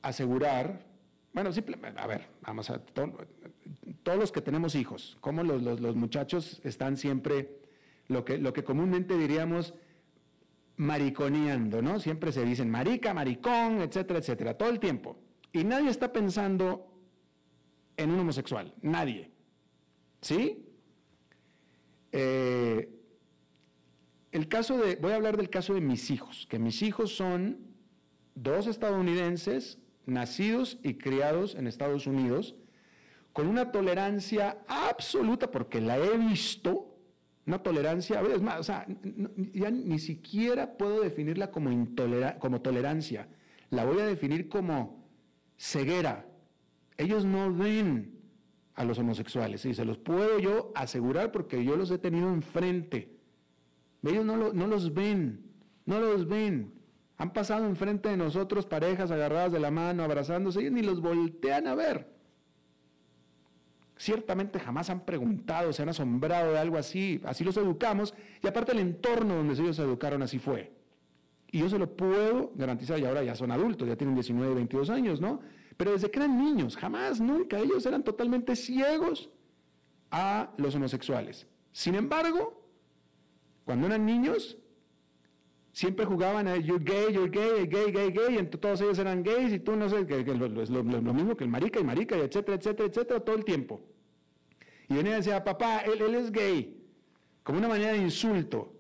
[0.01, 0.86] asegurar
[1.37, 6.59] bueno, simplemente, a ver, vamos a, todos los que tenemos hijos, como los, los, muchachos
[6.63, 7.59] están siempre,
[8.07, 9.75] lo que, lo que comúnmente diríamos,
[10.77, 11.99] mariconeando, ¿no?
[11.99, 15.15] Siempre se dicen marica, maricón, etcétera, etcétera, todo el tiempo.
[15.53, 16.91] Y nadie está pensando
[17.97, 19.29] en un homosexual, nadie.
[20.21, 20.65] ¿Sí?
[22.13, 22.89] Eh,
[24.31, 27.59] el caso de, voy a hablar del caso de mis hijos, que mis hijos son
[28.33, 32.55] dos estadounidenses nacidos y criados en Estados Unidos,
[33.33, 36.97] con una tolerancia absoluta, porque la he visto,
[37.45, 38.87] una tolerancia, es más, o sea,
[39.53, 41.69] ya ni siquiera puedo definirla como,
[42.39, 43.27] como tolerancia,
[43.69, 45.07] la voy a definir como
[45.57, 46.25] ceguera.
[46.97, 48.17] Ellos no ven
[48.73, 53.17] a los homosexuales, y se los puedo yo asegurar porque yo los he tenido enfrente.
[54.03, 55.51] Ellos no, no los ven,
[55.85, 56.76] no los ven.
[57.17, 61.67] Han pasado enfrente de nosotros parejas agarradas de la mano, abrazándose, y ni los voltean
[61.67, 62.15] a ver.
[63.97, 68.71] Ciertamente jamás han preguntado, se han asombrado de algo así, así los educamos, y aparte
[68.73, 70.71] el entorno donde ellos se educaron así fue.
[71.51, 74.89] Y yo se lo puedo garantizar, y ahora ya son adultos, ya tienen 19, 22
[74.91, 75.39] años, ¿no?
[75.75, 79.31] Pero desde que eran niños, jamás, nunca, ellos eran totalmente ciegos
[80.11, 81.47] a los homosexuales.
[81.71, 82.63] Sin embargo,
[83.65, 84.57] cuando eran niños,
[85.77, 89.53] siempre jugaban a you're gay, you're gay, gay, gay, gay, y todos ellos eran gays
[89.53, 90.79] y tú no sé, que, es lo,
[91.13, 93.79] mismo que el marica y marica, y etcétera, etcétera, etcétera, todo el tiempo.
[94.89, 96.83] Y venía y decía, papá, él, él es gay,
[97.43, 98.73] como una manera de insulto.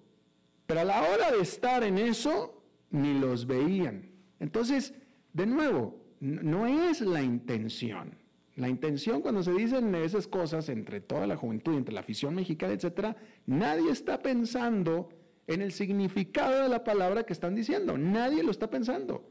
[0.65, 4.09] Pero a la hora de estar en eso, ni los veían.
[4.39, 4.95] Entonces,
[5.33, 8.17] de nuevo, no es la intención.
[8.55, 12.73] La intención cuando se dicen esas cosas entre toda la juventud, entre la afición mexicana,
[12.73, 15.09] etcétera, nadie está pensando
[15.47, 17.97] en el significado de la palabra que están diciendo.
[17.97, 19.27] Nadie lo está pensando.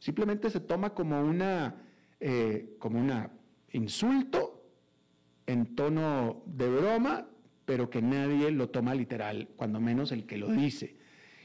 [0.00, 0.92] Simplemente se toma
[2.20, 3.30] eh, como una
[3.70, 4.64] insulto
[5.46, 7.28] en tono de broma,
[7.64, 10.96] pero que nadie lo toma literal, cuando menos el que lo dice.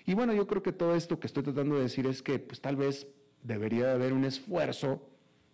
[0.05, 2.59] Y bueno, yo creo que todo esto que estoy tratando de decir es que pues
[2.59, 3.07] tal vez
[3.43, 5.07] debería de haber un esfuerzo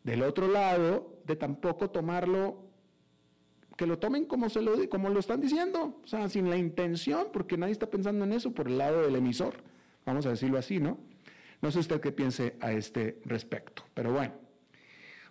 [0.04, 2.73] del otro lado de tampoco tomarlo
[3.76, 7.28] que lo tomen como, se lo, como lo están diciendo, o sea, sin la intención,
[7.34, 9.56] porque nadie está pensando en eso por el lado del emisor,
[10.06, 11.00] vamos a decirlo así, ¿no?
[11.62, 14.34] No sé usted qué piense a este respecto, pero bueno.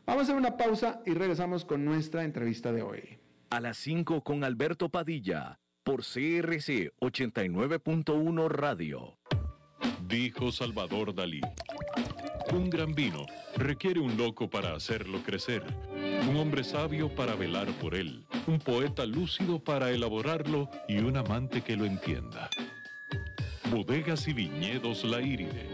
[0.07, 3.19] Vamos a hacer una pausa y regresamos con nuestra entrevista de hoy.
[3.51, 9.19] A las 5 con Alberto Padilla, por CRC 89.1 Radio.
[10.09, 11.41] Dijo Salvador Dalí.
[12.53, 13.25] Un gran vino
[13.57, 15.63] requiere un loco para hacerlo crecer,
[16.29, 21.63] un hombre sabio para velar por él, un poeta lúcido para elaborarlo y un amante
[21.63, 22.49] que lo entienda.
[23.71, 25.69] Bodegas y viñedos La Iride,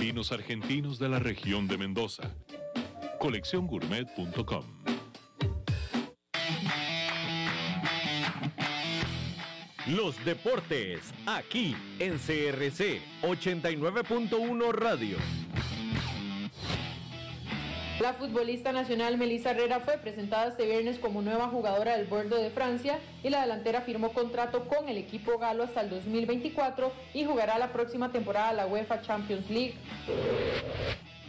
[0.00, 2.34] vinos argentinos de la región de Mendoza.
[3.18, 4.64] Colecciongourmet.com
[9.86, 15.18] Los deportes, aquí en CRC 89.1 Radio.
[18.02, 22.50] La futbolista nacional Melissa Herrera fue presentada este viernes como nueva jugadora del Bordeaux de
[22.50, 27.58] Francia y la delantera firmó contrato con el equipo galo hasta el 2024 y jugará
[27.58, 29.74] la próxima temporada la UEFA Champions League.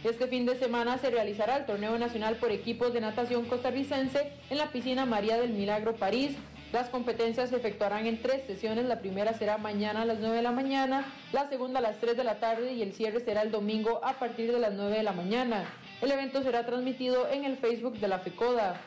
[0.02, 4.58] Este fin de semana se realizará el torneo nacional por equipos de natación costarricense en
[4.58, 6.32] la piscina María del Milagro París.
[6.72, 8.86] Las competencias se efectuarán en tres sesiones.
[8.86, 12.16] La primera será mañana a las 9 de la mañana, la segunda a las 3
[12.16, 15.02] de la tarde y el cierre será el domingo a partir de las 9 de
[15.04, 15.64] la mañana.
[16.04, 18.78] El evento será transmitido en el Facebook de la FECODA.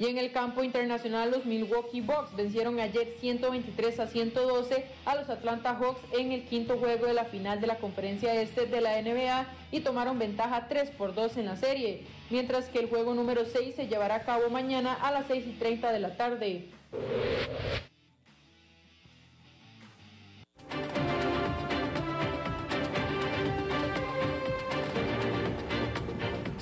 [0.00, 5.28] Y en el campo internacional, los Milwaukee Bucks vencieron ayer 123 a 112 a los
[5.28, 8.98] Atlanta Hawks en el quinto juego de la final de la conferencia este de la
[9.02, 13.44] NBA y tomaron ventaja 3 por 2 en la serie, mientras que el juego número
[13.44, 16.70] 6 se llevará a cabo mañana a las 6 y 30 de la tarde.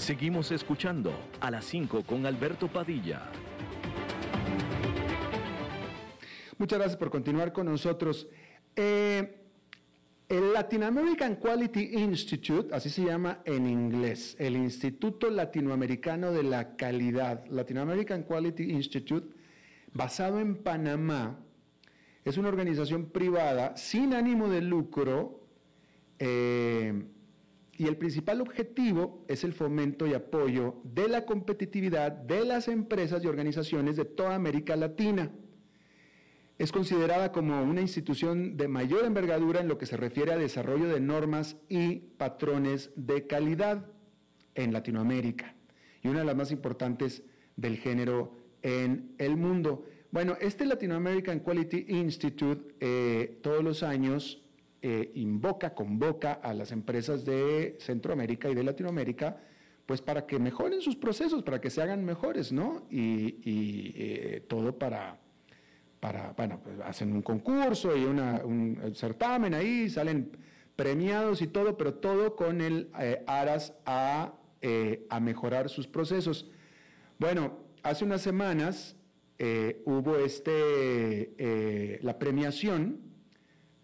[0.02, 3.22] Seguimos escuchando a las 5 con Alberto Padilla.
[6.58, 8.26] Muchas gracias por continuar con nosotros.
[8.74, 9.46] Eh,
[10.28, 16.74] el Latin American Quality Institute, así se llama en inglés, el Instituto Latinoamericano de la
[16.74, 19.32] Calidad, Latin American Quality Institute,
[19.92, 21.38] basado en Panamá,
[22.24, 25.46] es una organización privada sin ánimo de lucro.
[26.18, 27.04] Eh,
[27.76, 33.24] y el principal objetivo es el fomento y apoyo de la competitividad de las empresas
[33.24, 35.32] y organizaciones de toda América Latina.
[36.58, 40.86] Es considerada como una institución de mayor envergadura en lo que se refiere a desarrollo
[40.88, 43.86] de normas y patrones de calidad
[44.54, 45.56] en Latinoamérica
[46.02, 47.22] y una de las más importantes
[47.56, 49.84] del género en el mundo.
[50.10, 54.41] Bueno, este Latin American Quality Institute eh, todos los años
[54.84, 59.36] eh, invoca, convoca a las empresas de Centroamérica y de Latinoamérica,
[59.86, 62.88] pues para que mejoren sus procesos, para que se hagan mejores, ¿no?
[62.90, 65.20] Y, eh, todo para,
[66.00, 70.36] para, bueno, pues hacen un concurso y un certamen ahí, salen
[70.74, 74.34] premiados y todo, pero todo con el eh, aras a,
[75.08, 76.50] a, mejorar sus procesos.
[77.20, 78.96] Bueno, hace unas semanas
[79.84, 83.11] hubo este, la premiación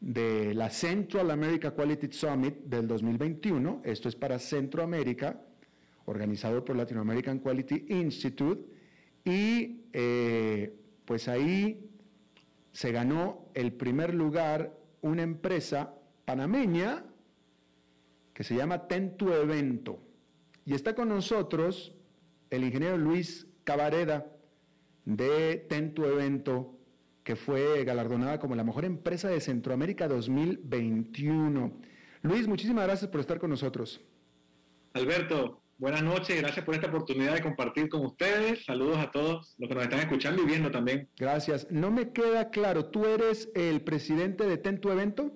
[0.01, 3.83] de la Central America Quality Summit del 2021.
[3.85, 5.41] Esto es para Centroamérica,
[6.07, 8.65] organizado por Latino American Quality Institute.
[9.25, 10.75] Y eh,
[11.05, 11.91] pues ahí
[12.73, 15.95] se ganó el primer lugar una empresa
[16.25, 17.05] panameña
[18.33, 20.01] que se llama Tentu Evento.
[20.65, 21.95] Y está con nosotros
[22.51, 24.27] el ingeniero Luis Cabareda
[25.05, 26.79] de Tentu Evento
[27.29, 31.79] que fue galardonada como la mejor empresa de Centroamérica 2021.
[32.22, 34.01] Luis, muchísimas gracias por estar con nosotros.
[34.95, 38.64] Alberto, buenas noches, gracias por esta oportunidad de compartir con ustedes.
[38.64, 41.07] Saludos a todos los que nos están escuchando y viendo también.
[41.18, 41.66] Gracias.
[41.70, 45.31] No me queda claro, ¿tú eres el presidente de Tento Evento?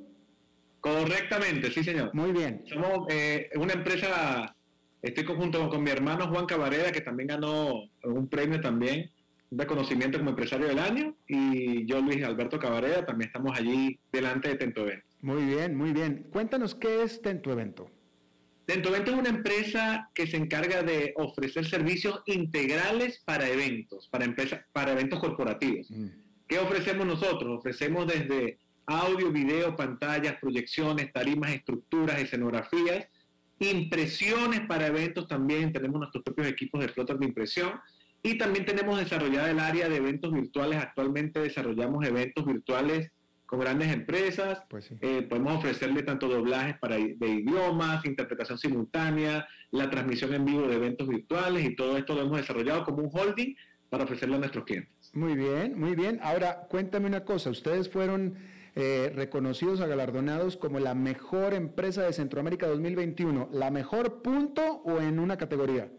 [0.80, 2.11] Correctamente, sí, señor.
[2.14, 2.64] Muy bien.
[2.70, 4.57] Somos eh, una empresa,
[5.03, 9.11] estoy junto con mi hermano Juan Cabareda, que también ganó un premio también
[9.57, 14.55] reconocimiento como empresario del año y yo, Luis Alberto Cabareda, también estamos allí delante de
[14.57, 15.07] Tento Evento.
[15.20, 16.26] Muy bien, muy bien.
[16.32, 17.90] Cuéntanos qué es Tento Evento.
[18.64, 24.24] Tento Evento es una empresa que se encarga de ofrecer servicios integrales para eventos, para,
[24.24, 25.90] empresas, para eventos corporativos.
[25.90, 26.07] Mm.
[26.48, 27.59] ¿Qué ofrecemos nosotros?
[27.59, 33.07] Ofrecemos desde audio, video, pantallas, proyecciones, tarimas, estructuras, escenografías,
[33.59, 35.72] impresiones para eventos también.
[35.72, 37.72] Tenemos nuestros propios equipos de flotas de impresión
[38.23, 40.79] y también tenemos desarrollada el área de eventos virtuales.
[40.79, 43.11] Actualmente desarrollamos eventos virtuales
[43.47, 44.62] con grandes empresas.
[44.70, 50.68] Pues eh, podemos ofrecerle tanto doblajes para, de idiomas, interpretación simultánea, la transmisión en vivo
[50.68, 53.55] de eventos virtuales y todo esto lo hemos desarrollado como un holding
[53.91, 55.11] para ofrecerlo a nuestros clientes.
[55.12, 56.20] Muy bien, muy bien.
[56.23, 57.51] Ahora, cuéntame una cosa.
[57.51, 58.37] Ustedes fueron
[58.75, 63.51] eh, reconocidos galardonados como la mejor empresa de Centroamérica 2021.
[63.53, 65.91] ¿La mejor punto o en una categoría?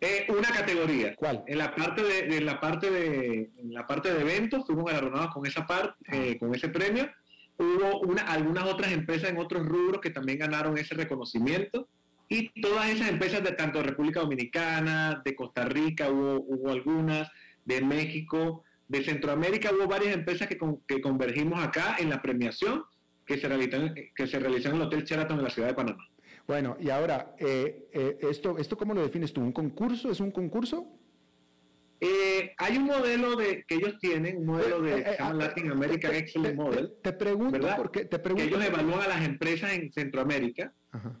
[0.00, 1.14] Eh, una categoría.
[1.16, 1.42] ¿Cuál?
[1.46, 5.66] En la parte de, la parte de la parte de eventos fuimos galardonados con esa
[5.66, 6.16] parte, ah.
[6.16, 7.08] eh, con ese premio.
[7.56, 11.88] Hubo una, algunas otras empresas en otros rubros que también ganaron ese reconocimiento
[12.28, 17.28] y todas esas empresas de tanto República Dominicana, de Costa Rica, hubo, hubo algunas,
[17.64, 22.84] de México, de Centroamérica, hubo varias empresas que, que convergimos acá en la premiación
[23.26, 23.78] que se realizó,
[24.14, 26.06] que se realizó en el Hotel Sheraton en la ciudad de Panamá.
[26.48, 29.42] Bueno, y ahora, eh, eh, esto, ¿esto cómo lo defines tú?
[29.42, 30.10] ¿Un concurso?
[30.10, 30.86] ¿Es un concurso?
[32.00, 36.94] Eh, hay un modelo de, que ellos tienen, un modelo de Latin American Excellent Model.
[37.02, 38.48] Te, pregunto porque te pregunto.
[38.48, 40.72] Que ellos evalúan a las empresas en Centroamérica,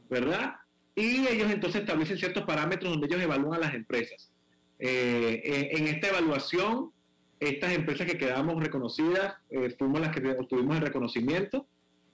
[0.08, 0.54] ¿verdad?
[0.94, 4.32] Y ellos entonces establecen ciertos parámetros donde ellos evalúan a las empresas.
[4.78, 6.90] en esta evaluación,
[7.38, 9.34] estas empresas que quedamos reconocidas,
[9.78, 11.66] fuimos las que obtuvimos el reconocimiento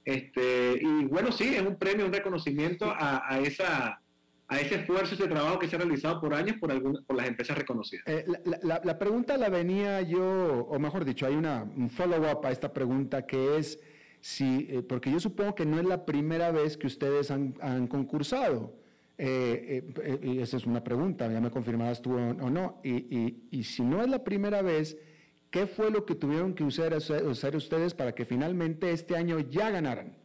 [0.04, 4.00] este, y bueno, sí, es un premio, un reconocimiento a, esa,
[4.48, 6.70] a ese esfuerzo, ese trabajo que se ha realizado por años por,
[7.04, 8.04] por las empresas reconocidas.
[8.06, 8.24] Eh,
[8.62, 13.26] la, pregunta la venía yo, o mejor dicho, hay una, un follow-up a esta pregunta
[13.26, 13.78] que es
[14.24, 18.74] si, eh, porque yo supongo que no es la primera vez que ustedes han, concursado.
[19.18, 22.80] Eh, eh, y esa es una pregunta, ya me confirmarás tú o, no.
[22.82, 24.96] Y, si no es la primera vez,
[25.54, 29.70] ¿qué fue lo que tuvieron que usar, usar ustedes para que finalmente este año ya
[29.70, 30.18] ganaran?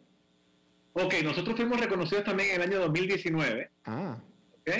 [0.93, 3.69] Ok, nosotros fuimos reconocidos también en el año 2019.
[3.85, 4.17] Ah.
[4.53, 4.71] Ok.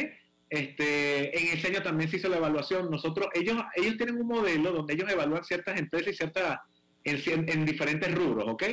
[0.50, 2.90] Este, en ese año también se hizo la evaluación.
[2.90, 6.58] Nosotros, ellos, ellos tienen un modelo donde ellos evalúan ciertas empresas y ciertas
[7.04, 8.64] en, diferentes rubros, ¿ok?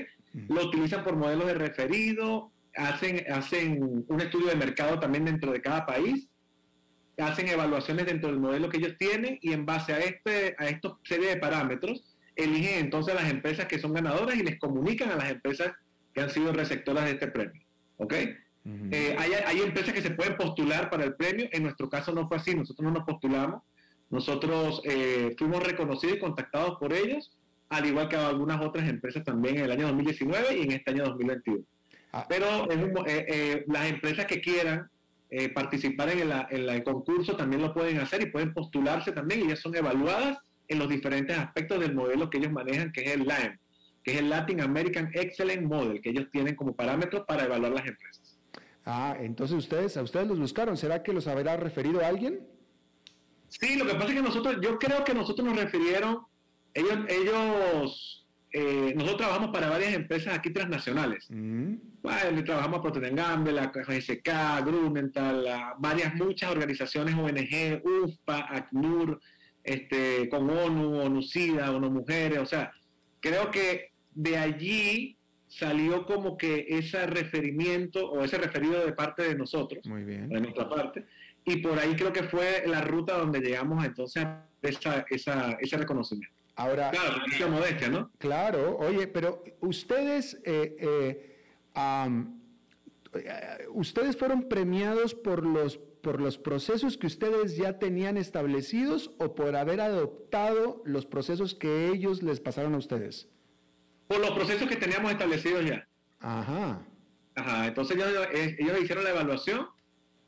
[0.49, 5.61] Lo utilizan por modelos de referido, hacen, hacen un estudio de mercado también dentro de
[5.61, 6.27] cada país,
[7.18, 10.96] hacen evaluaciones dentro del modelo que ellos tienen y en base a, este, a esta
[11.04, 12.04] serie de parámetros,
[12.34, 15.72] eligen entonces a las empresas que son ganadoras y les comunican a las empresas
[16.12, 17.62] que han sido receptoras de este premio.
[17.96, 18.14] ¿Ok?
[18.90, 22.26] Eh, hay, hay, empresas que se pueden postular para el premio, en nuestro caso no
[22.26, 23.62] fue así, nosotros no nos postulamos,
[24.10, 27.30] nosotros eh, fuimos reconocidos y contactados por ellos,
[27.68, 31.04] al igual que algunas otras empresas también en el año 2019 y en este año
[31.04, 31.64] 2021.
[32.12, 32.26] Ah.
[32.28, 32.46] Pero
[33.06, 34.90] eh, las empresas que quieran
[35.55, 39.61] participar en, en el concurso también lo pueden hacer y pueden postularse también y ellas
[39.61, 43.59] son evaluadas en los diferentes aspectos del modelo que ellos manejan, que es el LAM,
[44.03, 47.87] que es el Latin American Excellent Model, que ellos tienen como parámetro para evaluar las
[47.87, 48.39] empresas.
[48.85, 50.77] Ah, entonces ustedes, a ustedes los buscaron.
[50.77, 52.47] ¿Será que los habrá referido a alguien?
[53.49, 56.20] Sí, lo que pasa es que nosotros, yo creo que nosotros nos refirieron,
[56.72, 58.15] ellos, ellos
[58.59, 61.26] eh, nosotros trabajamos para varias empresas aquí transnacionales.
[61.28, 61.74] Mm.
[62.00, 65.46] Bueno, trabajamos para Procter Gamble, la GSK, Grunenthal,
[65.78, 69.20] varias, muchas organizaciones ONG, UFPA, ACNUR,
[69.62, 72.72] este, con ONU, ONU-SIDA, ONU Mujeres, o sea,
[73.20, 79.34] creo que de allí salió como que ese referimiento o ese referido de parte de
[79.34, 81.04] nosotros, de nuestra parte,
[81.44, 85.04] y por ahí creo que fue la ruta donde llegamos entonces a esa,
[85.61, 86.36] ese reconocimiento.
[86.57, 88.11] Ahora, claro, mucha modestia, ¿no?
[88.18, 91.36] Claro, oye, pero ustedes, eh, eh,
[93.14, 99.34] eh, ustedes fueron premiados por los por los procesos que ustedes ya tenían establecidos o
[99.34, 103.28] por haber adoptado los procesos que ellos les pasaron a ustedes?
[104.07, 105.88] Por los procesos que teníamos establecidos ya.
[106.20, 106.80] Ajá.
[107.34, 109.66] Ajá, entonces ellos, eh, hicieron la evaluación,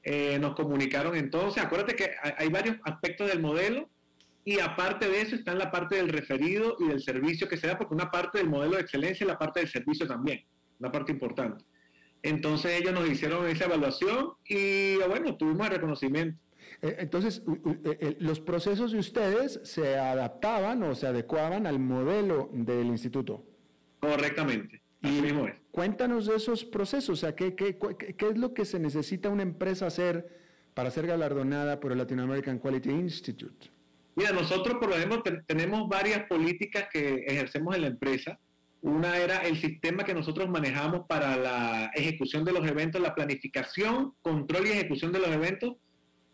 [0.02, 3.88] eh, nos comunicaron entonces, acuérdate que hay varios aspectos del modelo
[4.48, 7.66] y aparte de eso está en la parte del referido y del servicio que se
[7.66, 10.42] da, porque una parte del modelo de excelencia es la parte del servicio también,
[10.80, 11.66] una parte importante.
[12.22, 16.40] Entonces ellos nos hicieron esa evaluación y bueno, tuvimos el reconocimiento.
[16.80, 17.42] Eh, entonces,
[17.84, 23.44] eh, los procesos de ustedes se adaptaban o se adecuaban al modelo del instituto.
[24.00, 24.80] Correctamente.
[25.02, 25.56] y mismo es.
[25.72, 29.42] Cuéntanos de esos procesos, o sea, ¿qué, qué, qué es lo que se necesita una
[29.42, 30.38] empresa hacer
[30.72, 33.77] para ser galardonada por el Latin American Quality Institute?
[34.18, 38.38] Mira, nosotros por ejemplo tenemos varias políticas que ejercemos en la empresa
[38.80, 44.14] una era el sistema que nosotros manejamos para la ejecución de los eventos, la planificación,
[44.22, 45.74] control y ejecución de los eventos.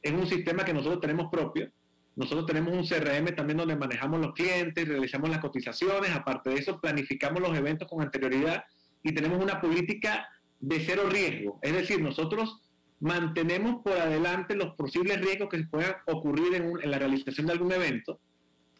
[0.02, 1.70] Es un sistema que nosotros tenemos propio.
[2.16, 6.10] Nosotros tenemos un CRM también donde manejamos los clientes, realizamos las cotizaciones.
[6.10, 8.64] Aparte de eso, planificamos los eventos con anterioridad
[9.02, 10.28] y tenemos una política
[10.60, 11.58] de cero riesgo.
[11.62, 12.60] Es decir, nosotros
[13.04, 18.18] mantenemos por adelante los posibles riesgos que puedan ocurrir en, la realización de algún evento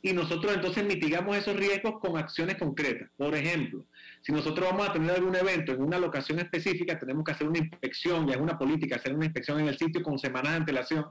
[0.01, 3.11] y nosotros entonces mitigamos esos riesgos con acciones concretas.
[3.19, 3.85] Por ejemplo,
[4.23, 7.59] si nosotros vamos a tener algún evento en una locación específica, tenemos que hacer una
[7.59, 11.05] inspección, ya es una política, hacer una inspección en el sitio con semanas de antelación,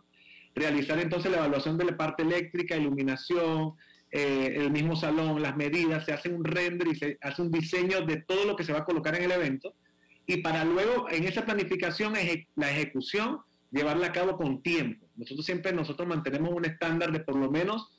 [0.55, 3.73] realizar entonces la evaluación de la parte eléctrica, iluminación,
[4.09, 8.01] eh, el mismo salón, las medidas, se hace un render y se hace un diseño
[8.01, 9.75] de todo lo que se va a colocar en el evento
[10.25, 12.13] y para luego en esa planificación,
[12.55, 13.39] la ejecución,
[13.71, 15.05] llevarla a cabo con tiempo.
[15.15, 17.91] Nosotros siempre nosotros mantenemos un estándar de por lo menos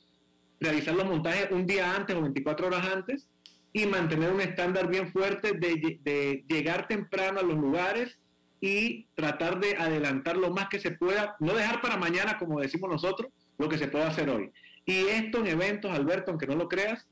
[0.59, 3.27] realizar los montajes un día antes o 24 horas antes
[3.73, 8.17] y mantener un estándar bien fuerte de, llegar temprano a los lugares
[8.61, 12.89] y tratar de adelantar lo más que se pueda, no dejar para mañana, como decimos
[12.89, 14.51] nosotros, lo que se puede hacer hoy.
[14.85, 17.05] Y esto en eventos, Alberto, aunque no lo creas,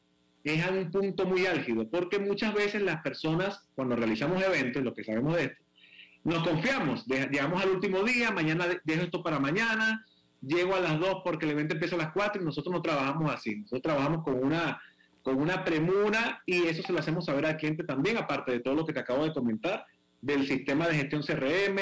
[0.43, 4.93] es a un punto muy álgido, porque muchas veces las personas, cuando realizamos eventos, lo
[4.93, 5.63] que sabemos de esto,
[6.23, 10.05] nos confiamos, llegamos al último día, mañana dejo esto para mañana,
[10.41, 13.33] llego a las 2 porque el evento empieza a las 4 y nosotros no trabajamos
[13.33, 13.57] así.
[13.57, 14.81] Nosotros trabajamos con una,
[15.21, 18.75] con una premura y eso se lo hacemos saber al cliente también, aparte de todo
[18.75, 19.85] lo que te acabo de comentar,
[20.21, 21.77] del sistema de gestión CRM,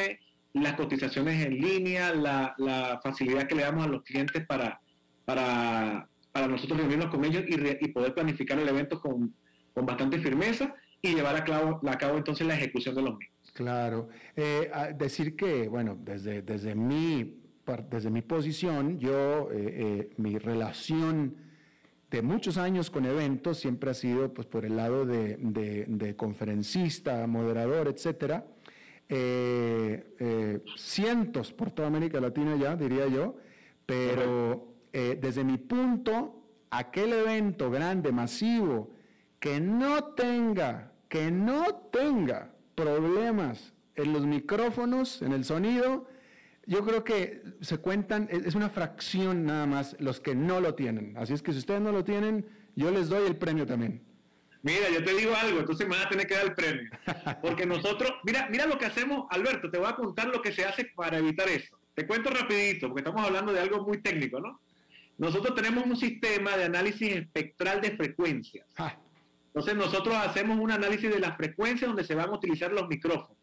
[0.54, 4.82] las cotizaciones en línea, la, la facilidad que le damos a los clientes para,
[5.26, 9.34] para, para nosotros reunirnos con ellos y, y poder planificar el evento con,
[9.74, 13.52] con, bastante firmeza y llevar a cabo, a cabo entonces la ejecución de los mismos.
[13.54, 14.10] Claro.
[14.36, 17.38] Eh, decir que, bueno, desde, desde mi
[17.90, 21.38] desde mi posición, yo, eh, eh, mi relación
[22.10, 27.88] de muchos años con eventos siempre ha sido pues, por el lado de, conferencista, moderador,
[27.88, 28.46] etcétera.
[30.76, 33.38] cientos por toda América Latina ya, diría yo,
[33.86, 38.92] pero eh, desde mi punto, aquel evento grande, masivo,
[39.40, 46.08] que no tenga, que no tenga problemas en los micrófonos, en el sonido,
[46.66, 51.18] yo creo que se cuentan, es una fracción nada más los que no lo tienen.
[51.18, 54.02] Así es que si ustedes no lo tienen, yo les doy el premio también.
[54.64, 56.92] Mira, yo te digo algo, entonces me vas a tener que dar el premio.
[57.42, 60.64] Porque nosotros, mira, mira lo que hacemos, Alberto, te voy a contar lo que se
[60.64, 61.80] hace para evitar eso.
[61.96, 64.62] Te cuento rapidito, porque estamos hablando de algo muy técnico, ¿no?
[65.22, 68.66] Nosotros tenemos un sistema de análisis espectral de frecuencias.
[68.76, 68.98] Ah.
[69.50, 73.38] Entonces nosotros hacemos un análisis de las frecuencias donde se van a utilizar los micrófonos.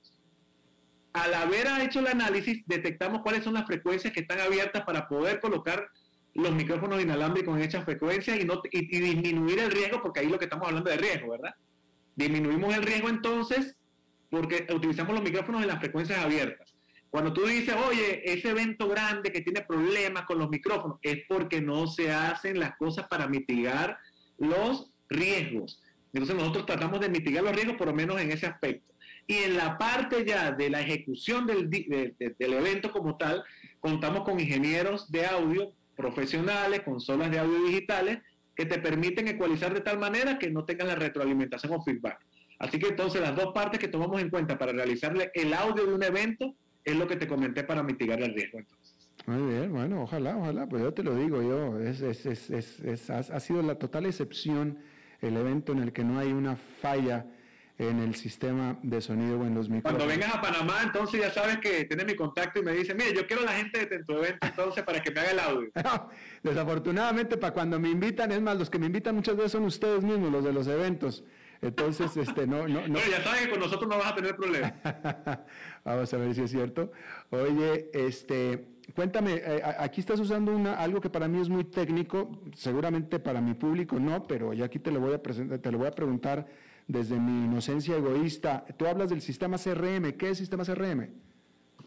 [1.13, 5.39] Al haber hecho el análisis, detectamos cuáles son las frecuencias que están abiertas para poder
[5.39, 5.89] colocar
[6.35, 10.39] los micrófonos inalámbricos en hechas frecuencias y, no, y, disminuir el riesgo, porque ahí lo
[10.41, 11.55] que estamos hablando de riesgo, ¿verdad?
[12.17, 13.77] Disminuimos el riesgo entonces
[14.31, 16.75] porque utilizamos los micrófonos en las frecuencias abiertas.
[17.11, 21.61] Cuando tú dices, oye, ese evento grande que tiene problemas con los micrófonos, es porque
[21.61, 23.99] no se hacen las cosas para mitigar
[24.37, 25.83] los riesgos.
[26.13, 28.93] Entonces nosotros tratamos de mitigar los riesgos por lo menos en ese aspecto.
[29.27, 33.45] Y en la parte ya de la ejecución del, del evento como tal,
[33.81, 38.19] contamos con ingenieros de audio profesionales, consolas de audio digitales,
[38.55, 42.19] que te permiten ecualizar de tal manera que no tengan la retroalimentación o feedback.
[42.59, 45.95] Así que entonces las dos partes que tomamos en cuenta para realizarle el audio de
[45.95, 46.55] un evento
[46.91, 48.61] es lo que te comenté para mitigar el riesgo.
[49.27, 53.41] Muy bien, bueno, ojalá, ojalá, pues yo te lo digo, yo, es, es, es, ha
[53.41, 54.79] sido la total excepción
[55.21, 57.27] el evento en el que no hay una falla
[57.79, 60.05] en el sistema de sonido o en los micrófonos.
[60.05, 63.15] Cuando vengas a Panamá, entonces ya sabes que tienes mi contacto y me dice, mire,
[63.15, 65.71] yo quiero a la gente de tu evento entonces para que me haga el audio.
[66.43, 70.03] desafortunadamente, para cuando me invitan, es más, los que me invitan muchas veces son ustedes
[70.03, 71.25] mismos, los de los eventos.
[71.61, 72.99] Entonces, este, no, no, no.
[73.11, 74.75] ya sabes que con nosotros no vas a tener problema.
[75.85, 76.93] Vamos a ver si es cierto.
[77.31, 82.43] Oye, este, cuéntame, eh, aquí estás usando una, algo que para mí es muy técnico,
[82.55, 85.79] seguramente para mi público no, pero ya aquí te lo voy a presentar, te lo
[85.79, 86.47] voy a preguntar
[86.87, 88.65] desde mi inocencia egoísta.
[88.77, 90.13] Tú hablas del sistema CRM.
[90.13, 91.11] ¿Qué es sistema CRM?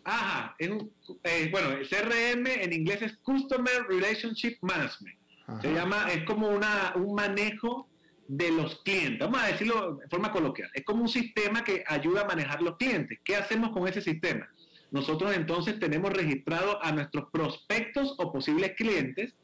[0.03, 5.17] Ajá, eh, bueno, el CRM en inglés es Customer Relationship Management.
[5.61, 7.90] Se llama, es como una, un manejo
[8.31, 9.19] de los clientes.
[9.19, 10.69] Vamos a decirlo de forma coloquial.
[10.73, 13.19] Es como un sistema que ayuda a manejar los clientes.
[13.25, 14.49] ¿Qué hacemos con ese sistema?
[14.89, 19.35] Nosotros entonces tenemos registrado a nuestros prospectos o posibles clientes,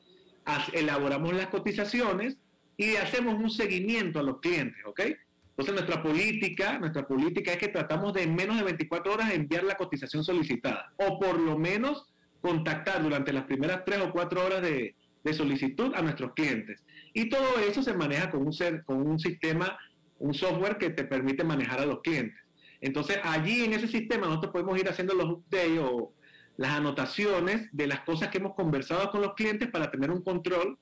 [0.72, 2.38] elaboramos las cotizaciones
[2.78, 5.02] y hacemos un seguimiento a los clientes, ¿ok?
[5.50, 9.66] Entonces nuestra política, nuestra política es que tratamos de en menos de 24 horas enviar
[9.66, 12.06] la cotización solicitada o por lo menos
[12.40, 14.96] contactar durante las primeras 3 o 4 horas de,
[15.34, 16.84] solicitud a nuestros clientes.
[17.14, 19.78] Y todo eso se maneja con un, ser, con un sistema,
[20.20, 22.40] un software que te permite manejar a los clientes.
[22.82, 26.14] Entonces allí en ese sistema nosotros podemos ir haciendo los updates o
[26.58, 30.78] las anotaciones de las cosas que hemos conversado con los clientes para tener un control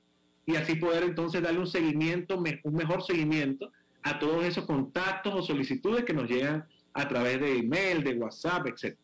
[0.45, 3.71] y así poder entonces darle un seguimiento, un mejor seguimiento
[4.03, 8.67] a todos esos contactos o solicitudes que nos llegan a través de email, de WhatsApp,
[8.67, 8.97] etc.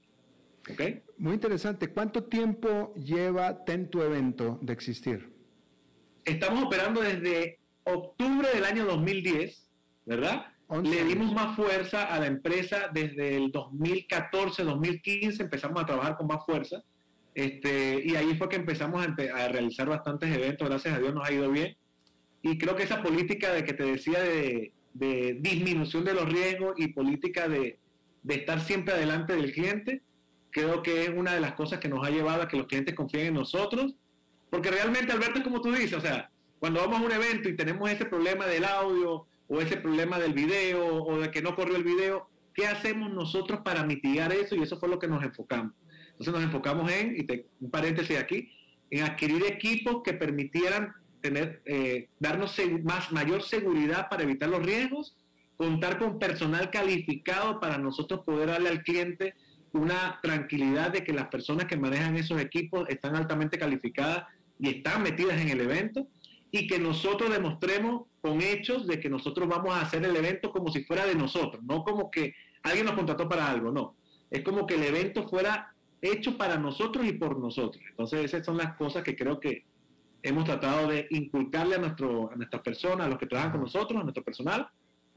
[0.70, 1.02] ¿Okay?
[1.18, 1.88] Muy interesante.
[1.90, 5.32] ¿Cuánto tiempo lleva TEN tu evento de existir?
[6.24, 9.70] Estamos operando desde octubre del año 2010,
[10.06, 10.46] ¿verdad?
[10.84, 16.28] Le dimos más fuerza a la empresa desde el 2014, 2015, empezamos a trabajar con
[16.28, 16.82] más fuerza.
[17.34, 21.28] Este, y ahí fue que empezamos a, a, realizar bastantes eventos, gracias a Dios nos
[21.28, 21.76] ha ido bien.
[22.42, 26.76] Y creo que esa política de que te decía de, de disminución de los riesgos
[26.78, 27.80] y política de,
[28.28, 30.02] estar siempre adelante del cliente,
[30.52, 32.94] creo que es una de las cosas que nos ha llevado a que los clientes
[32.94, 33.96] confíen en nosotros,
[34.50, 36.30] porque realmente, Alberto, es como tú dices, o sea,
[36.60, 40.34] cuando vamos a un evento y tenemos ese problema del audio o ese problema del
[40.34, 44.56] video o de que no corrió el video, ¿qué hacemos nosotros para mitigar eso?
[44.56, 45.74] Y eso fue lo que nos enfocamos.
[46.12, 48.52] Entonces nos enfocamos en, y te, un paréntesis aquí,
[48.90, 55.16] en adquirir equipos que permitieran tener, eh, darnos más, mayor seguridad para evitar los riesgos,
[55.56, 59.36] contar con personal calificado para nosotros poder darle al cliente
[59.74, 64.26] una tranquilidad de que las personas que manejan esos equipos están altamente calificadas
[64.60, 66.08] y están metidas en el evento
[66.52, 70.72] y que nosotros demostremos con hechos de que nosotros vamos a hacer el evento como
[70.72, 73.96] si fuera de nosotros, no como que alguien nos contrató para algo, no.
[74.30, 77.84] Es como que el evento fuera hecho para nosotros y por nosotros.
[77.90, 79.66] Entonces esas son las cosas que creo que
[80.24, 84.00] hemos tratado de inculcarle a, nuestro, a nuestras personas, a los que trabajan con nosotros,
[84.00, 84.68] a nuestro personal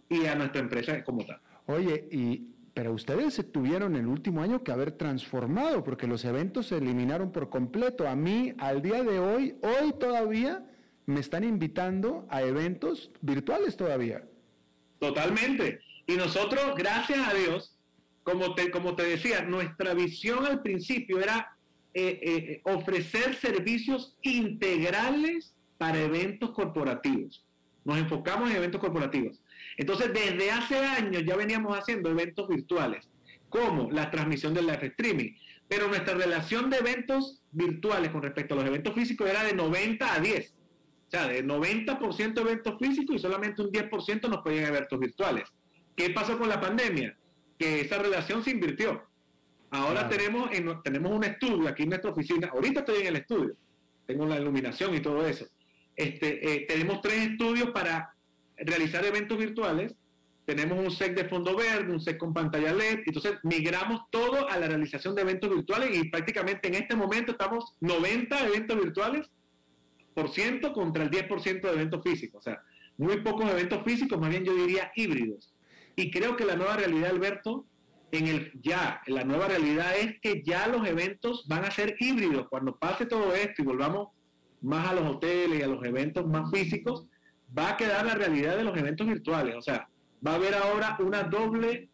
[0.09, 1.41] y a nuestra empresa como tal.
[1.67, 6.67] Oye, y pero ustedes se tuvieron el último año que haber transformado porque los eventos
[6.67, 8.09] se eliminaron por completo.
[8.09, 10.67] A mí, al día de hoy, hoy todavía
[11.07, 14.25] me están invitando a eventos virtuales todavía.
[14.99, 15.81] Totalmente.
[16.07, 17.79] Y nosotros, gracias a Dios,
[18.25, 21.57] como te, como te decía, nuestra visión al principio era
[21.93, 27.45] eh, eh, ofrecer servicios integrales para eventos corporativos.
[27.85, 29.41] Nos enfocamos en eventos corporativos.
[29.77, 33.09] Entonces, desde hace años ya veníamos haciendo eventos virtuales,
[33.49, 35.33] como la transmisión del live streaming.
[35.69, 40.15] Pero nuestra relación de eventos virtuales con respecto a los eventos físicos era de 90
[40.15, 40.55] a 10.
[41.07, 45.45] O sea, de 90% eventos físicos y solamente un 10% nos podían eventos virtuales.
[45.97, 47.17] ¿Qué pasó con la pandemia?
[47.59, 49.03] Que esa relación se invirtió.
[49.71, 50.51] Ahora tenemos,
[50.83, 52.49] tenemos un estudio aquí en nuestra oficina.
[52.53, 53.57] Ahorita estoy en el estudio.
[54.07, 55.47] Tengo la iluminación y todo eso.
[55.97, 58.14] Este, eh, tenemos tres estudios para
[58.57, 59.95] realizar eventos virtuales.
[60.45, 63.01] Tenemos un set de fondo verde, un set con pantalla LED.
[63.07, 67.75] Entonces migramos todo a la realización de eventos virtuales y prácticamente en este momento estamos
[67.81, 69.31] 90 eventos virtuales
[70.15, 72.41] por ciento contra el 10% de eventos físicos.
[72.41, 72.63] O sea,
[72.97, 75.53] muy pocos eventos físicos, más bien yo diría híbridos.
[75.97, 77.67] Y creo que la nueva realidad, Alberto,
[78.13, 82.49] en el ya, la nueva realidad es que ya los eventos van a ser híbridos.
[82.49, 84.09] Cuando pase todo esto y volvamos
[84.61, 87.07] más a los hoteles y a los eventos más físicos,
[87.57, 89.55] va a quedar la realidad de los eventos virtuales.
[89.57, 89.89] O sea,
[90.27, 91.89] va a haber ahora una doble,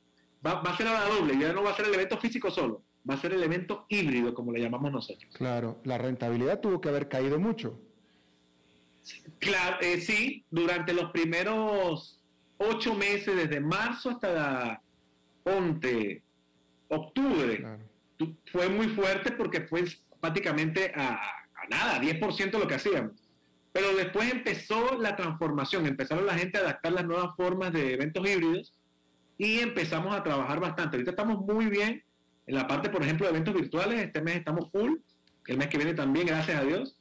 [0.44, 3.14] va, a ser la doble, ya no va a ser el evento físico solo, va
[3.14, 5.32] a ser el evento híbrido, como le llamamos nosotros.
[5.34, 7.78] Claro, la rentabilidad tuvo que haber caído mucho.
[9.38, 12.22] Claro, eh, sí, durante los primeros
[12.58, 14.82] ocho meses, desde marzo hasta
[15.42, 16.22] ponte
[16.88, 17.64] octubre,
[18.52, 19.84] fue muy fuerte porque fue
[20.20, 23.19] prácticamente a, a nada, 10% lo que hacíamos.
[23.72, 28.28] Pero después empezó la transformación, empezaron la gente a adaptar las nuevas formas de eventos
[28.28, 28.74] híbridos
[29.38, 30.96] y empezamos a trabajar bastante.
[30.96, 32.02] Ahorita estamos muy bien
[32.46, 34.00] en la parte, por ejemplo, de eventos virtuales.
[34.00, 34.96] Este mes estamos full,
[35.46, 36.96] el mes que viene también, gracias a Dios.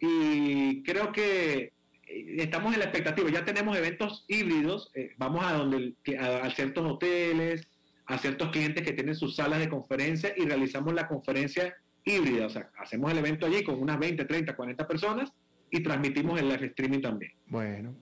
[0.00, 1.72] Y creo que
[2.06, 3.30] eh, estamos en la expectativa.
[3.30, 4.90] Ya tenemos eventos híbridos.
[4.94, 7.68] Eh, vamos a donde a, ciertos hoteles,
[8.06, 12.46] a ciertos clientes que tienen sus salas de conferencia y realizamos la conferencia híbrida.
[12.46, 15.32] O sea, hacemos el evento allí con unas 20, 30, 40 personas
[15.74, 17.32] y transmitimos el live streaming también.
[17.48, 17.94] Bueno,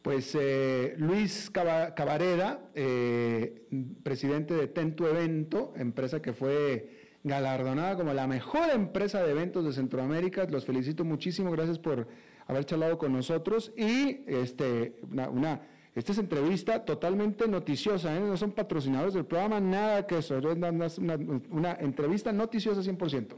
[0.00, 3.66] pues eh, Luis Cabareda, eh,
[4.02, 9.72] presidente de Tentu Evento, empresa que fue galardonada como la mejor empresa de eventos de
[9.72, 10.46] Centroamérica.
[10.46, 12.08] Los felicito muchísimo, gracias por
[12.46, 13.74] haber charlado con nosotros.
[13.76, 15.60] Y este, una,
[15.94, 18.20] esta es entrevista totalmente noticiosa, ¿eh?
[18.20, 21.18] no son patrocinadores del programa, nada que eso, es una,
[21.50, 23.34] una entrevista noticiosa 100%.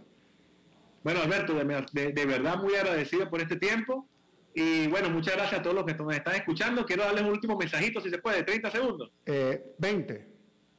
[1.02, 4.06] Bueno, Alberto, de, verdad muy agradecido por este tiempo.
[4.54, 6.84] Y bueno, muchas gracias a todos los que nos están escuchando.
[6.84, 9.10] Quiero darles un último mensajito, si se puede, 30 segundos.
[9.24, 10.26] Eh, 20.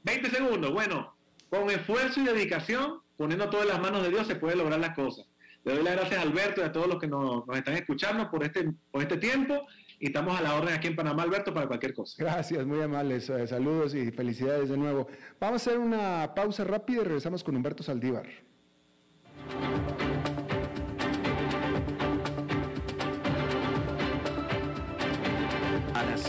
[0.04, 0.72] 20 segundos.
[0.72, 1.16] Bueno,
[1.50, 4.96] con esfuerzo y dedicación, poniendo todo en las manos de Dios, se puede lograr las
[4.96, 5.26] cosas.
[5.64, 8.44] Le doy las gracias a Alberto y a todos los que nos, están escuchando por
[8.44, 9.66] este, por este tiempo.
[10.00, 12.16] Y estamos a la orden aquí en Panamá, Alberto, para cualquier cosa.
[12.18, 13.30] Gracias, muy amables.
[13.30, 15.08] Eh, saludos y felicidades de nuevo.
[15.40, 18.26] Vamos a hacer una pausa rápida y regresamos con Humberto Saldívar.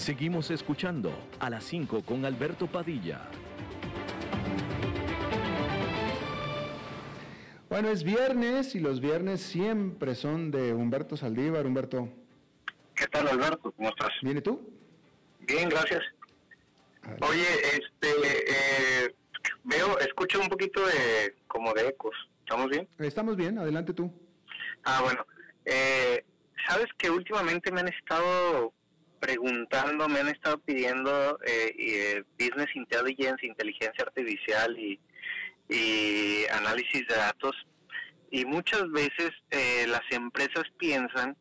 [0.00, 3.20] Seguimos escuchando a las 5 con Alberto Padilla.
[7.68, 11.66] Bueno, es viernes y los viernes siempre son de Humberto Saldívar.
[11.66, 12.08] Humberto.
[12.94, 13.72] ¿Qué tal, Alberto?
[13.72, 14.08] ¿Cómo estás?
[14.22, 14.72] ¿Bien y tú?
[15.40, 16.00] Bien, gracias.
[17.20, 18.08] Oye, este,
[18.48, 19.14] eh,
[19.64, 22.16] veo, escucho un poquito de, como de ecos.
[22.44, 22.88] ¿Estamos bien?
[22.98, 24.10] Estamos bien, adelante tú.
[24.82, 25.26] Ah, bueno.
[25.66, 26.24] Eh,
[26.68, 28.72] Sabes que últimamente me han estado
[29.20, 34.98] preguntando, me han estado pidiendo eh, eh, business intelligence, inteligencia artificial y,
[36.52, 37.54] análisis de datos.
[38.32, 41.36] Y muchas veces eh, las empresas piensan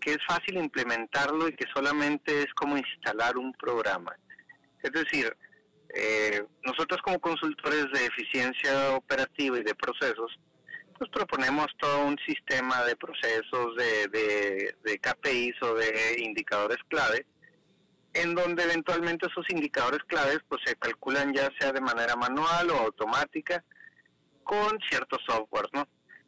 [0.00, 4.16] que es fácil implementarlo y que solamente es como instalar un programa.
[4.82, 5.34] Es decir,
[6.64, 10.38] nosotros como consultores de eficiencia operativa y de procesos,
[11.04, 17.26] pues proponemos todo un sistema de procesos de, de, KPIs o de indicadores clave,
[18.14, 22.78] en donde eventualmente esos indicadores claves pues se calculan ya sea de manera manual o
[22.78, 23.62] automática
[24.44, 25.86] con ciertos softwares, ¿no?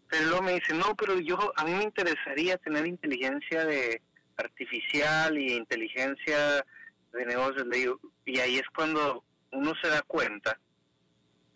[0.08, 4.02] Pero luego me dicen, no, pero yo, a mí me interesaría tener inteligencia de,
[4.36, 6.64] artificial y inteligencia
[7.12, 7.66] de negocios,
[8.24, 10.58] y ahí es cuando uno se da cuenta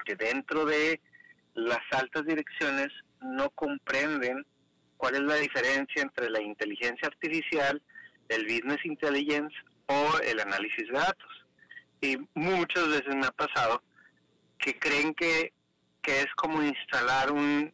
[0.04, 1.00] que dentro de
[1.54, 2.88] las altas direcciones
[3.20, 4.46] no comprenden
[4.96, 7.82] cuál es la diferencia entre la inteligencia artificial,
[8.28, 9.54] el business intelligence
[9.86, 11.46] o el análisis de datos.
[12.00, 13.82] Y muchas veces me ha pasado
[14.58, 15.52] que creen que,
[16.02, 17.72] es como instalar un,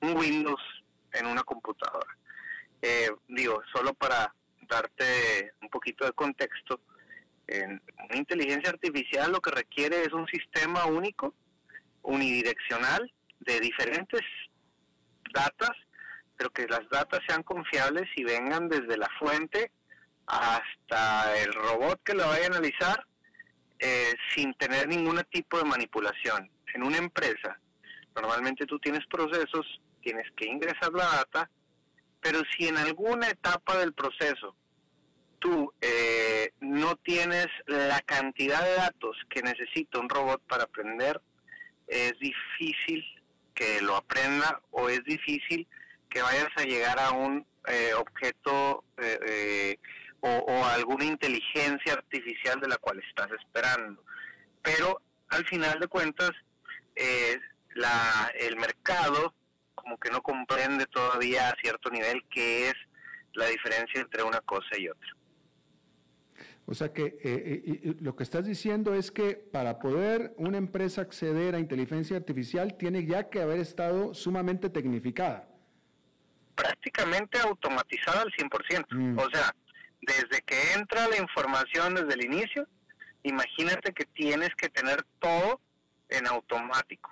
[0.00, 0.60] un Windows
[1.12, 2.16] en una computadora.
[2.80, 4.34] Eh, digo, solo para
[4.66, 6.80] darte un poquito de contexto,
[7.46, 11.34] en una inteligencia artificial lo que requiere es un sistema único,
[12.02, 14.22] unidireccional, de diferentes
[15.32, 15.72] datas,
[16.36, 19.72] pero que las datas sean confiables y vengan desde la fuente
[20.26, 23.06] hasta el robot que lo vaya a analizar
[23.78, 26.50] eh, sin tener ningún tipo de manipulación.
[26.74, 27.58] En una empresa,
[28.14, 31.50] normalmente tú tienes procesos, tienes que ingresar la data,
[32.20, 34.54] pero si en alguna etapa del proceso
[35.38, 41.20] tú eh, no tienes la cantidad de datos que necesita un robot para aprender,
[41.86, 43.04] es difícil
[43.58, 45.66] que lo aprenda o es difícil
[46.08, 49.76] que vayas a llegar a un eh, objeto eh,
[50.20, 54.02] o, o, alguna inteligencia artificial de la cual estás esperando.
[54.62, 56.30] Pero al final de cuentas,
[57.74, 59.34] la, el mercado
[59.74, 62.74] como que no comprende todavía a cierto nivel qué es
[63.34, 65.17] la diferencia entre una cosa y otra.
[66.70, 71.00] O sea que eh, eh, lo que estás diciendo es que para poder una empresa
[71.00, 75.48] acceder a inteligencia artificial tiene ya que haber estado sumamente tecnificada.
[76.54, 78.84] Prácticamente automatizada al 100%.
[78.90, 79.18] Mm.
[79.18, 79.54] O sea,
[80.02, 82.68] desde que entra la información desde el inicio,
[83.22, 85.62] imagínate que tienes que tener todo
[86.10, 87.10] en automático.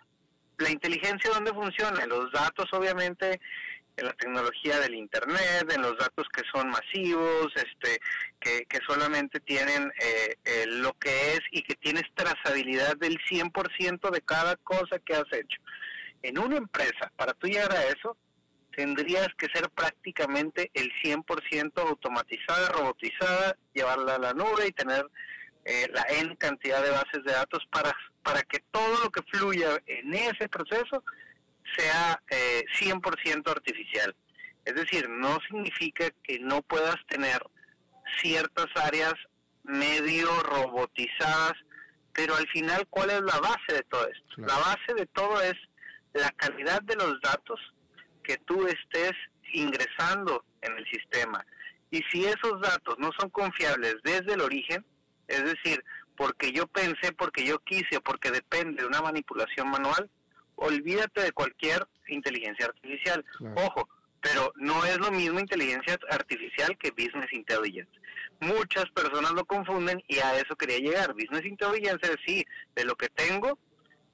[0.58, 2.04] La inteligencia, ¿dónde funciona?
[2.04, 3.40] Los datos, obviamente,
[3.96, 8.00] en la tecnología del internet, en los datos que son masivos, este,
[8.40, 14.20] que, solamente tienen eh, eh, lo que es y que tienes trazabilidad del 100% de
[14.20, 15.60] cada cosa que has hecho.
[16.22, 18.16] En una empresa, para tú llegar a eso,
[18.76, 25.06] tendrías que ser prácticamente el 100% automatizada, robotizada, llevarla a la nube y tener
[25.64, 27.92] eh, la N cantidad de bases de datos para,
[28.22, 31.02] para que todo lo que fluya en ese proceso
[31.76, 34.14] sea eh, 100% artificial.
[34.64, 37.40] Es decir, no significa que no puedas tener
[38.20, 39.14] ciertas áreas
[39.62, 41.54] medio robotizadas,
[42.12, 44.34] pero al final, ¿cuál es la base de todo esto?
[44.38, 45.54] La base de todo es
[46.14, 47.60] la calidad de los datos
[48.22, 49.12] que tú estés
[49.52, 51.44] ingresando en el sistema.
[51.90, 54.84] Y si esos datos no son confiables desde el origen,
[55.28, 55.84] es decir,
[56.16, 60.10] porque yo pensé, porque yo quise, porque depende de una manipulación manual,
[60.56, 63.24] olvídate de cualquier inteligencia artificial.
[63.54, 63.88] Ojo,
[64.20, 67.90] pero no es lo mismo inteligencia artificial que business intelligence.
[68.40, 71.14] Muchas personas lo confunden y a eso quería llegar.
[71.14, 72.44] Business intelligence es sí,
[72.74, 73.58] de lo que tengo,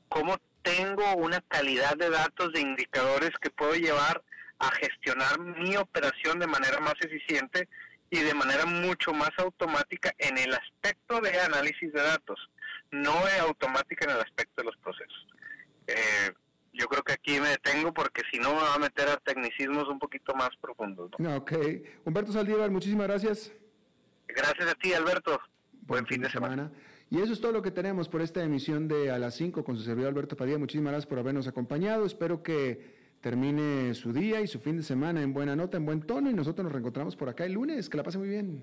[0.09, 4.23] cómo tengo una calidad de datos, de indicadores que puedo llevar
[4.59, 7.69] a gestionar mi operación de manera más eficiente
[8.11, 12.39] y de manera mucho más automática en el aspecto de análisis de datos,
[12.91, 15.27] no es automática en el aspecto de los procesos.
[15.93, 16.33] Eh,
[16.73, 19.89] yo creo que aquí me detengo porque si no me va a meter a tecnicismos
[19.89, 21.11] un poquito más profundos.
[21.19, 21.37] ¿no?
[21.37, 21.53] Ok.
[22.05, 23.53] Humberto Saldívar, muchísimas gracias.
[24.29, 25.39] Gracias a ti, Alberto.
[25.83, 26.71] Buen, fin, de semana.
[27.11, 29.77] Y eso es todo lo que tenemos por esta emisión de A las 5 con
[29.77, 30.59] su servidor Alberto Padilla.
[30.59, 32.07] Muchísimas gracias por habernos acompañado.
[32.07, 36.01] Espero que termine su día y su fin de semana en buena nota, en buen
[36.01, 36.31] tono.
[36.31, 37.91] Y nosotros nos reencontramos por acá el lunes.
[37.91, 38.63] Que la pase muy bien.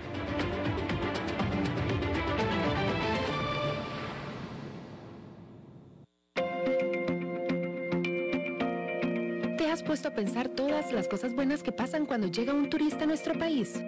[10.05, 13.81] A pensar todas las cosas buenas que pasan cuando llega un turista a nuestro país?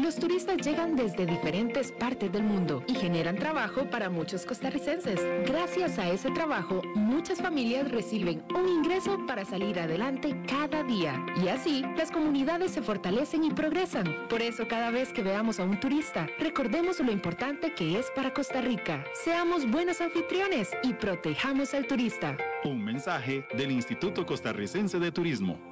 [0.00, 5.20] Los turistas llegan desde diferentes partes del mundo y generan trabajo para muchos costarricenses.
[5.46, 11.22] Gracias a ese trabajo, muchas familias reciben un ingreso para salir adelante cada día.
[11.44, 14.26] Y así, las comunidades se fortalecen y progresan.
[14.30, 18.32] Por eso, cada vez que veamos a un turista, recordemos lo importante que es para
[18.32, 19.04] Costa Rica.
[19.12, 22.38] Seamos buenos anfitriones y protejamos al turista.
[22.64, 25.69] Un mensaje del Instituto Costarricense de Turismo.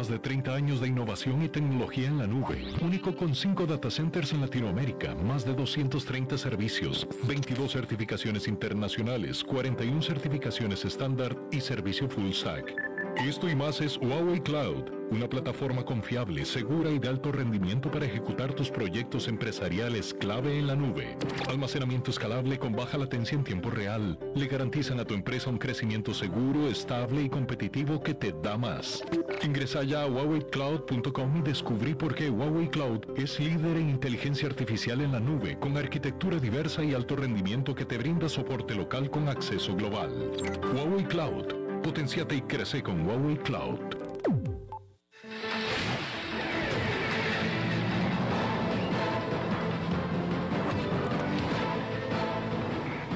[0.00, 2.64] Más de 30 años de innovación y tecnología en la nube.
[2.80, 10.00] Único con 5 data centers en Latinoamérica, más de 230 servicios, 22 certificaciones internacionales, 41
[10.00, 12.89] certificaciones estándar y servicio full stack.
[13.16, 18.06] Esto y más es Huawei Cloud, una plataforma confiable, segura y de alto rendimiento para
[18.06, 21.16] ejecutar tus proyectos empresariales clave en la nube.
[21.48, 24.18] Almacenamiento escalable con baja latencia en tiempo real.
[24.34, 29.04] Le garantizan a tu empresa un crecimiento seguro, estable y competitivo que te da más.
[29.42, 35.00] Ingresa ya a huaweicloud.com y descubrí por qué Huawei Cloud es líder en inteligencia artificial
[35.02, 39.28] en la nube, con arquitectura diversa y alto rendimiento que te brinda soporte local con
[39.28, 40.32] acceso global.
[40.72, 43.78] Huawei Cloud Potenciate y crece con Huawei Cloud.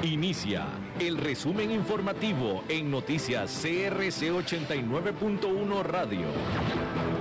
[0.02, 0.66] Inicia
[0.98, 7.13] el resumen informativo en noticias CRC 89.1 Radio.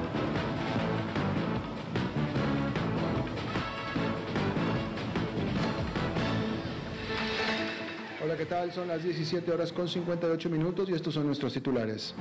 [8.44, 8.74] ¿Qué tal?
[8.74, 12.14] Son las 17 horas con 58 minutos y estos son nuestros titulares.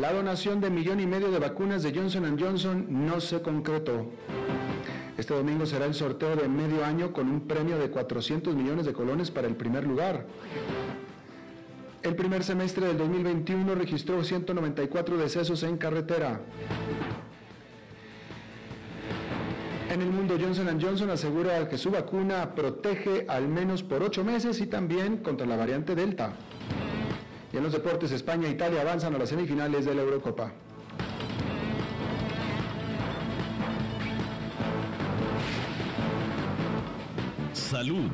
[0.00, 4.10] La donación de millón y medio de vacunas de Johnson Johnson no se concretó.
[5.16, 8.92] Este domingo será el sorteo de medio año con un premio de 400 millones de
[8.92, 10.26] colones para el primer lugar.
[12.02, 16.40] El primer semestre del 2021 registró 194 decesos en carretera.
[19.94, 24.60] En el mundo, Johnson Johnson asegura que su vacuna protege al menos por ocho meses
[24.60, 26.32] y también contra la variante Delta.
[27.52, 30.52] Y en los deportes, España e Italia avanzan a las semifinales de la Eurocopa.
[37.52, 38.10] Salud.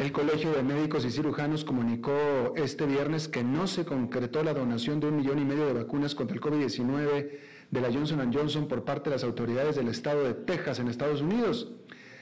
[0.00, 4.98] El Colegio de Médicos y Cirujanos comunicó este viernes que no se concretó la donación
[4.98, 8.84] de un millón y medio de vacunas contra el COVID-19 de la Johnson Johnson por
[8.84, 11.72] parte de las autoridades del estado de Texas en Estados Unidos.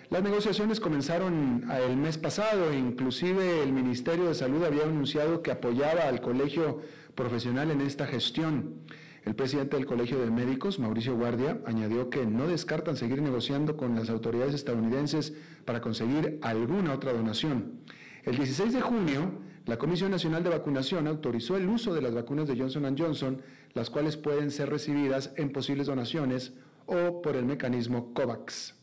[0.08, 5.50] Las negociaciones comenzaron el mes pasado e inclusive el Ministerio de Salud había anunciado que
[5.50, 6.80] apoyaba al colegio
[7.14, 8.76] profesional en esta gestión.
[9.24, 13.94] El presidente del Colegio de Médicos, Mauricio Guardia, añadió que no descartan seguir negociando con
[13.94, 15.34] las autoridades estadounidenses
[15.64, 17.80] para conseguir alguna otra donación.
[18.24, 19.32] El 16 de junio,
[19.70, 23.40] la Comisión Nacional de Vacunación autorizó el uso de las vacunas de Johnson Johnson,
[23.72, 26.54] las cuales pueden ser recibidas en posibles donaciones
[26.86, 28.74] o por el mecanismo COVAX.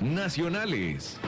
[0.00, 1.20] Nacionales.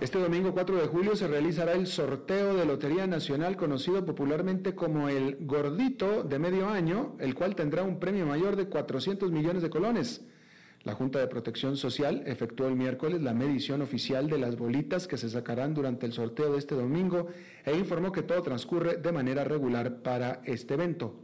[0.00, 5.08] Este domingo 4 de julio se realizará el sorteo de Lotería Nacional conocido popularmente como
[5.08, 9.70] el Gordito de medio año, el cual tendrá un premio mayor de 400 millones de
[9.70, 10.26] colones.
[10.86, 15.16] La Junta de Protección Social efectuó el miércoles la medición oficial de las bolitas que
[15.16, 17.26] se sacarán durante el sorteo de este domingo
[17.64, 21.16] e informó que todo transcurre de manera regular para este evento.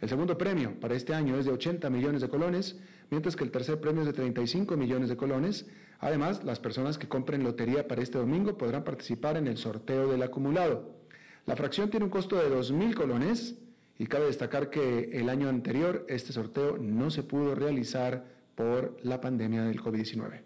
[0.00, 2.78] El segundo premio para este año es de 80 millones de colones,
[3.10, 5.66] mientras que el tercer premio es de 35 millones de colones.
[5.98, 10.22] Además, las personas que compren lotería para este domingo podrán participar en el sorteo del
[10.22, 10.94] acumulado.
[11.44, 13.56] La fracción tiene un costo de 2.000 colones
[13.98, 19.20] y cabe destacar que el año anterior este sorteo no se pudo realizar por la
[19.20, 20.42] pandemia del COVID-19.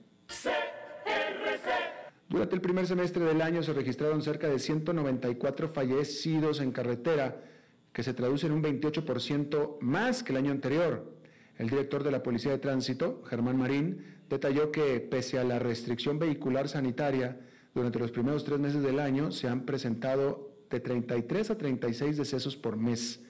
[2.29, 7.43] Durante el primer semestre del año se registraron cerca de 194 fallecidos en carretera,
[7.91, 11.11] que se traduce en un 28% más que el año anterior.
[11.57, 16.19] El director de la Policía de Tránsito, Germán Marín, detalló que pese a la restricción
[16.19, 17.41] vehicular sanitaria,
[17.75, 22.57] durante los primeros tres meses del año se han presentado de 33 a 36 decesos
[22.57, 23.21] por mes.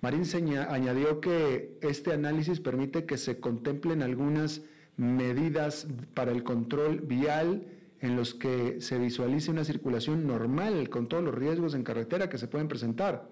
[0.00, 0.22] Marín
[0.68, 4.62] añadió que este análisis permite que se contemplen algunas
[4.96, 7.66] medidas para el control vial
[8.00, 12.38] en los que se visualice una circulación normal con todos los riesgos en carretera que
[12.38, 13.28] se pueden presentar.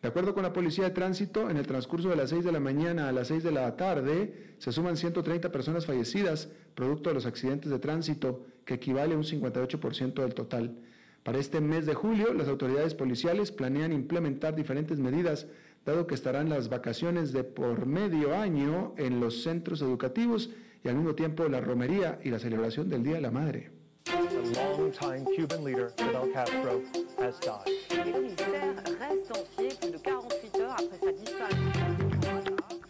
[0.00, 2.60] De acuerdo con la Policía de Tránsito, en el transcurso de las 6 de la
[2.60, 7.26] mañana a las 6 de la tarde se suman 130 personas fallecidas producto de los
[7.26, 10.78] accidentes de tránsito, que equivale a un 58% del total.
[11.24, 15.48] Para este mes de julio, las autoridades policiales planean implementar diferentes medidas
[15.88, 20.50] dado que estarán las vacaciones de por medio año en los centros educativos
[20.84, 23.70] y al mismo tiempo la romería y la celebración del Día de la Madre.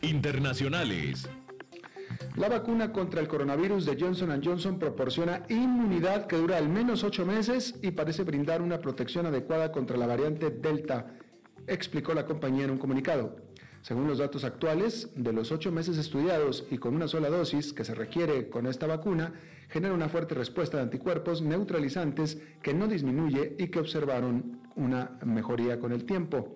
[0.03, 1.29] Internacionales.
[2.35, 7.25] La vacuna contra el coronavirus de Johnson Johnson proporciona inmunidad que dura al menos ocho
[7.25, 11.07] meses y parece brindar una protección adecuada contra la variante Delta
[11.69, 13.37] explicó la compañía en un comunicado.
[13.83, 17.85] Según los datos actuales, de los ocho meses estudiados y con una sola dosis que
[17.85, 19.35] se requiere con esta vacuna,
[19.69, 25.79] genera una fuerte respuesta de anticuerpos neutralizantes que no disminuye y que observaron una mejoría
[25.79, 26.55] con el tiempo.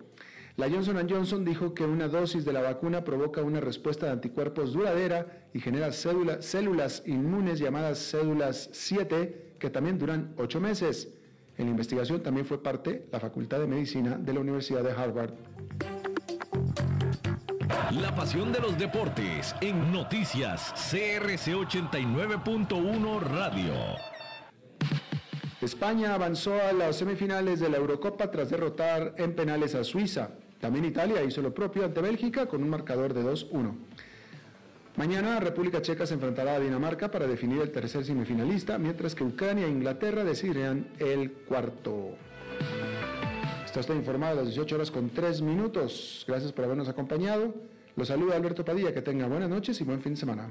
[0.56, 4.74] La Johnson Johnson dijo que una dosis de la vacuna provoca una respuesta de anticuerpos
[4.74, 11.14] duradera y genera células inmunes llamadas células 7 que también duran 8 meses.
[11.58, 15.34] En la investigación también fue parte la Facultad de Medicina de la Universidad de Harvard.
[18.00, 23.74] La pasión de los deportes en noticias CRC 89.1 Radio.
[25.60, 30.30] España avanzó a las semifinales de la Eurocopa tras derrotar en penales a Suiza.
[30.58, 33.74] También Italia hizo lo propio ante Bélgica con un marcador de 2-1.
[34.96, 39.66] Mañana República Checa se enfrentará a Dinamarca para definir el tercer semifinalista, mientras que Ucrania
[39.66, 42.10] e Inglaterra decidirán el cuarto.
[43.64, 46.26] Está usted informado a las 18 horas con 3 minutos.
[46.28, 47.54] Gracias por habernos acompañado.
[47.96, 48.92] Los saluda Alberto Padilla.
[48.92, 50.50] Que tenga buenas noches y buen fin de semana.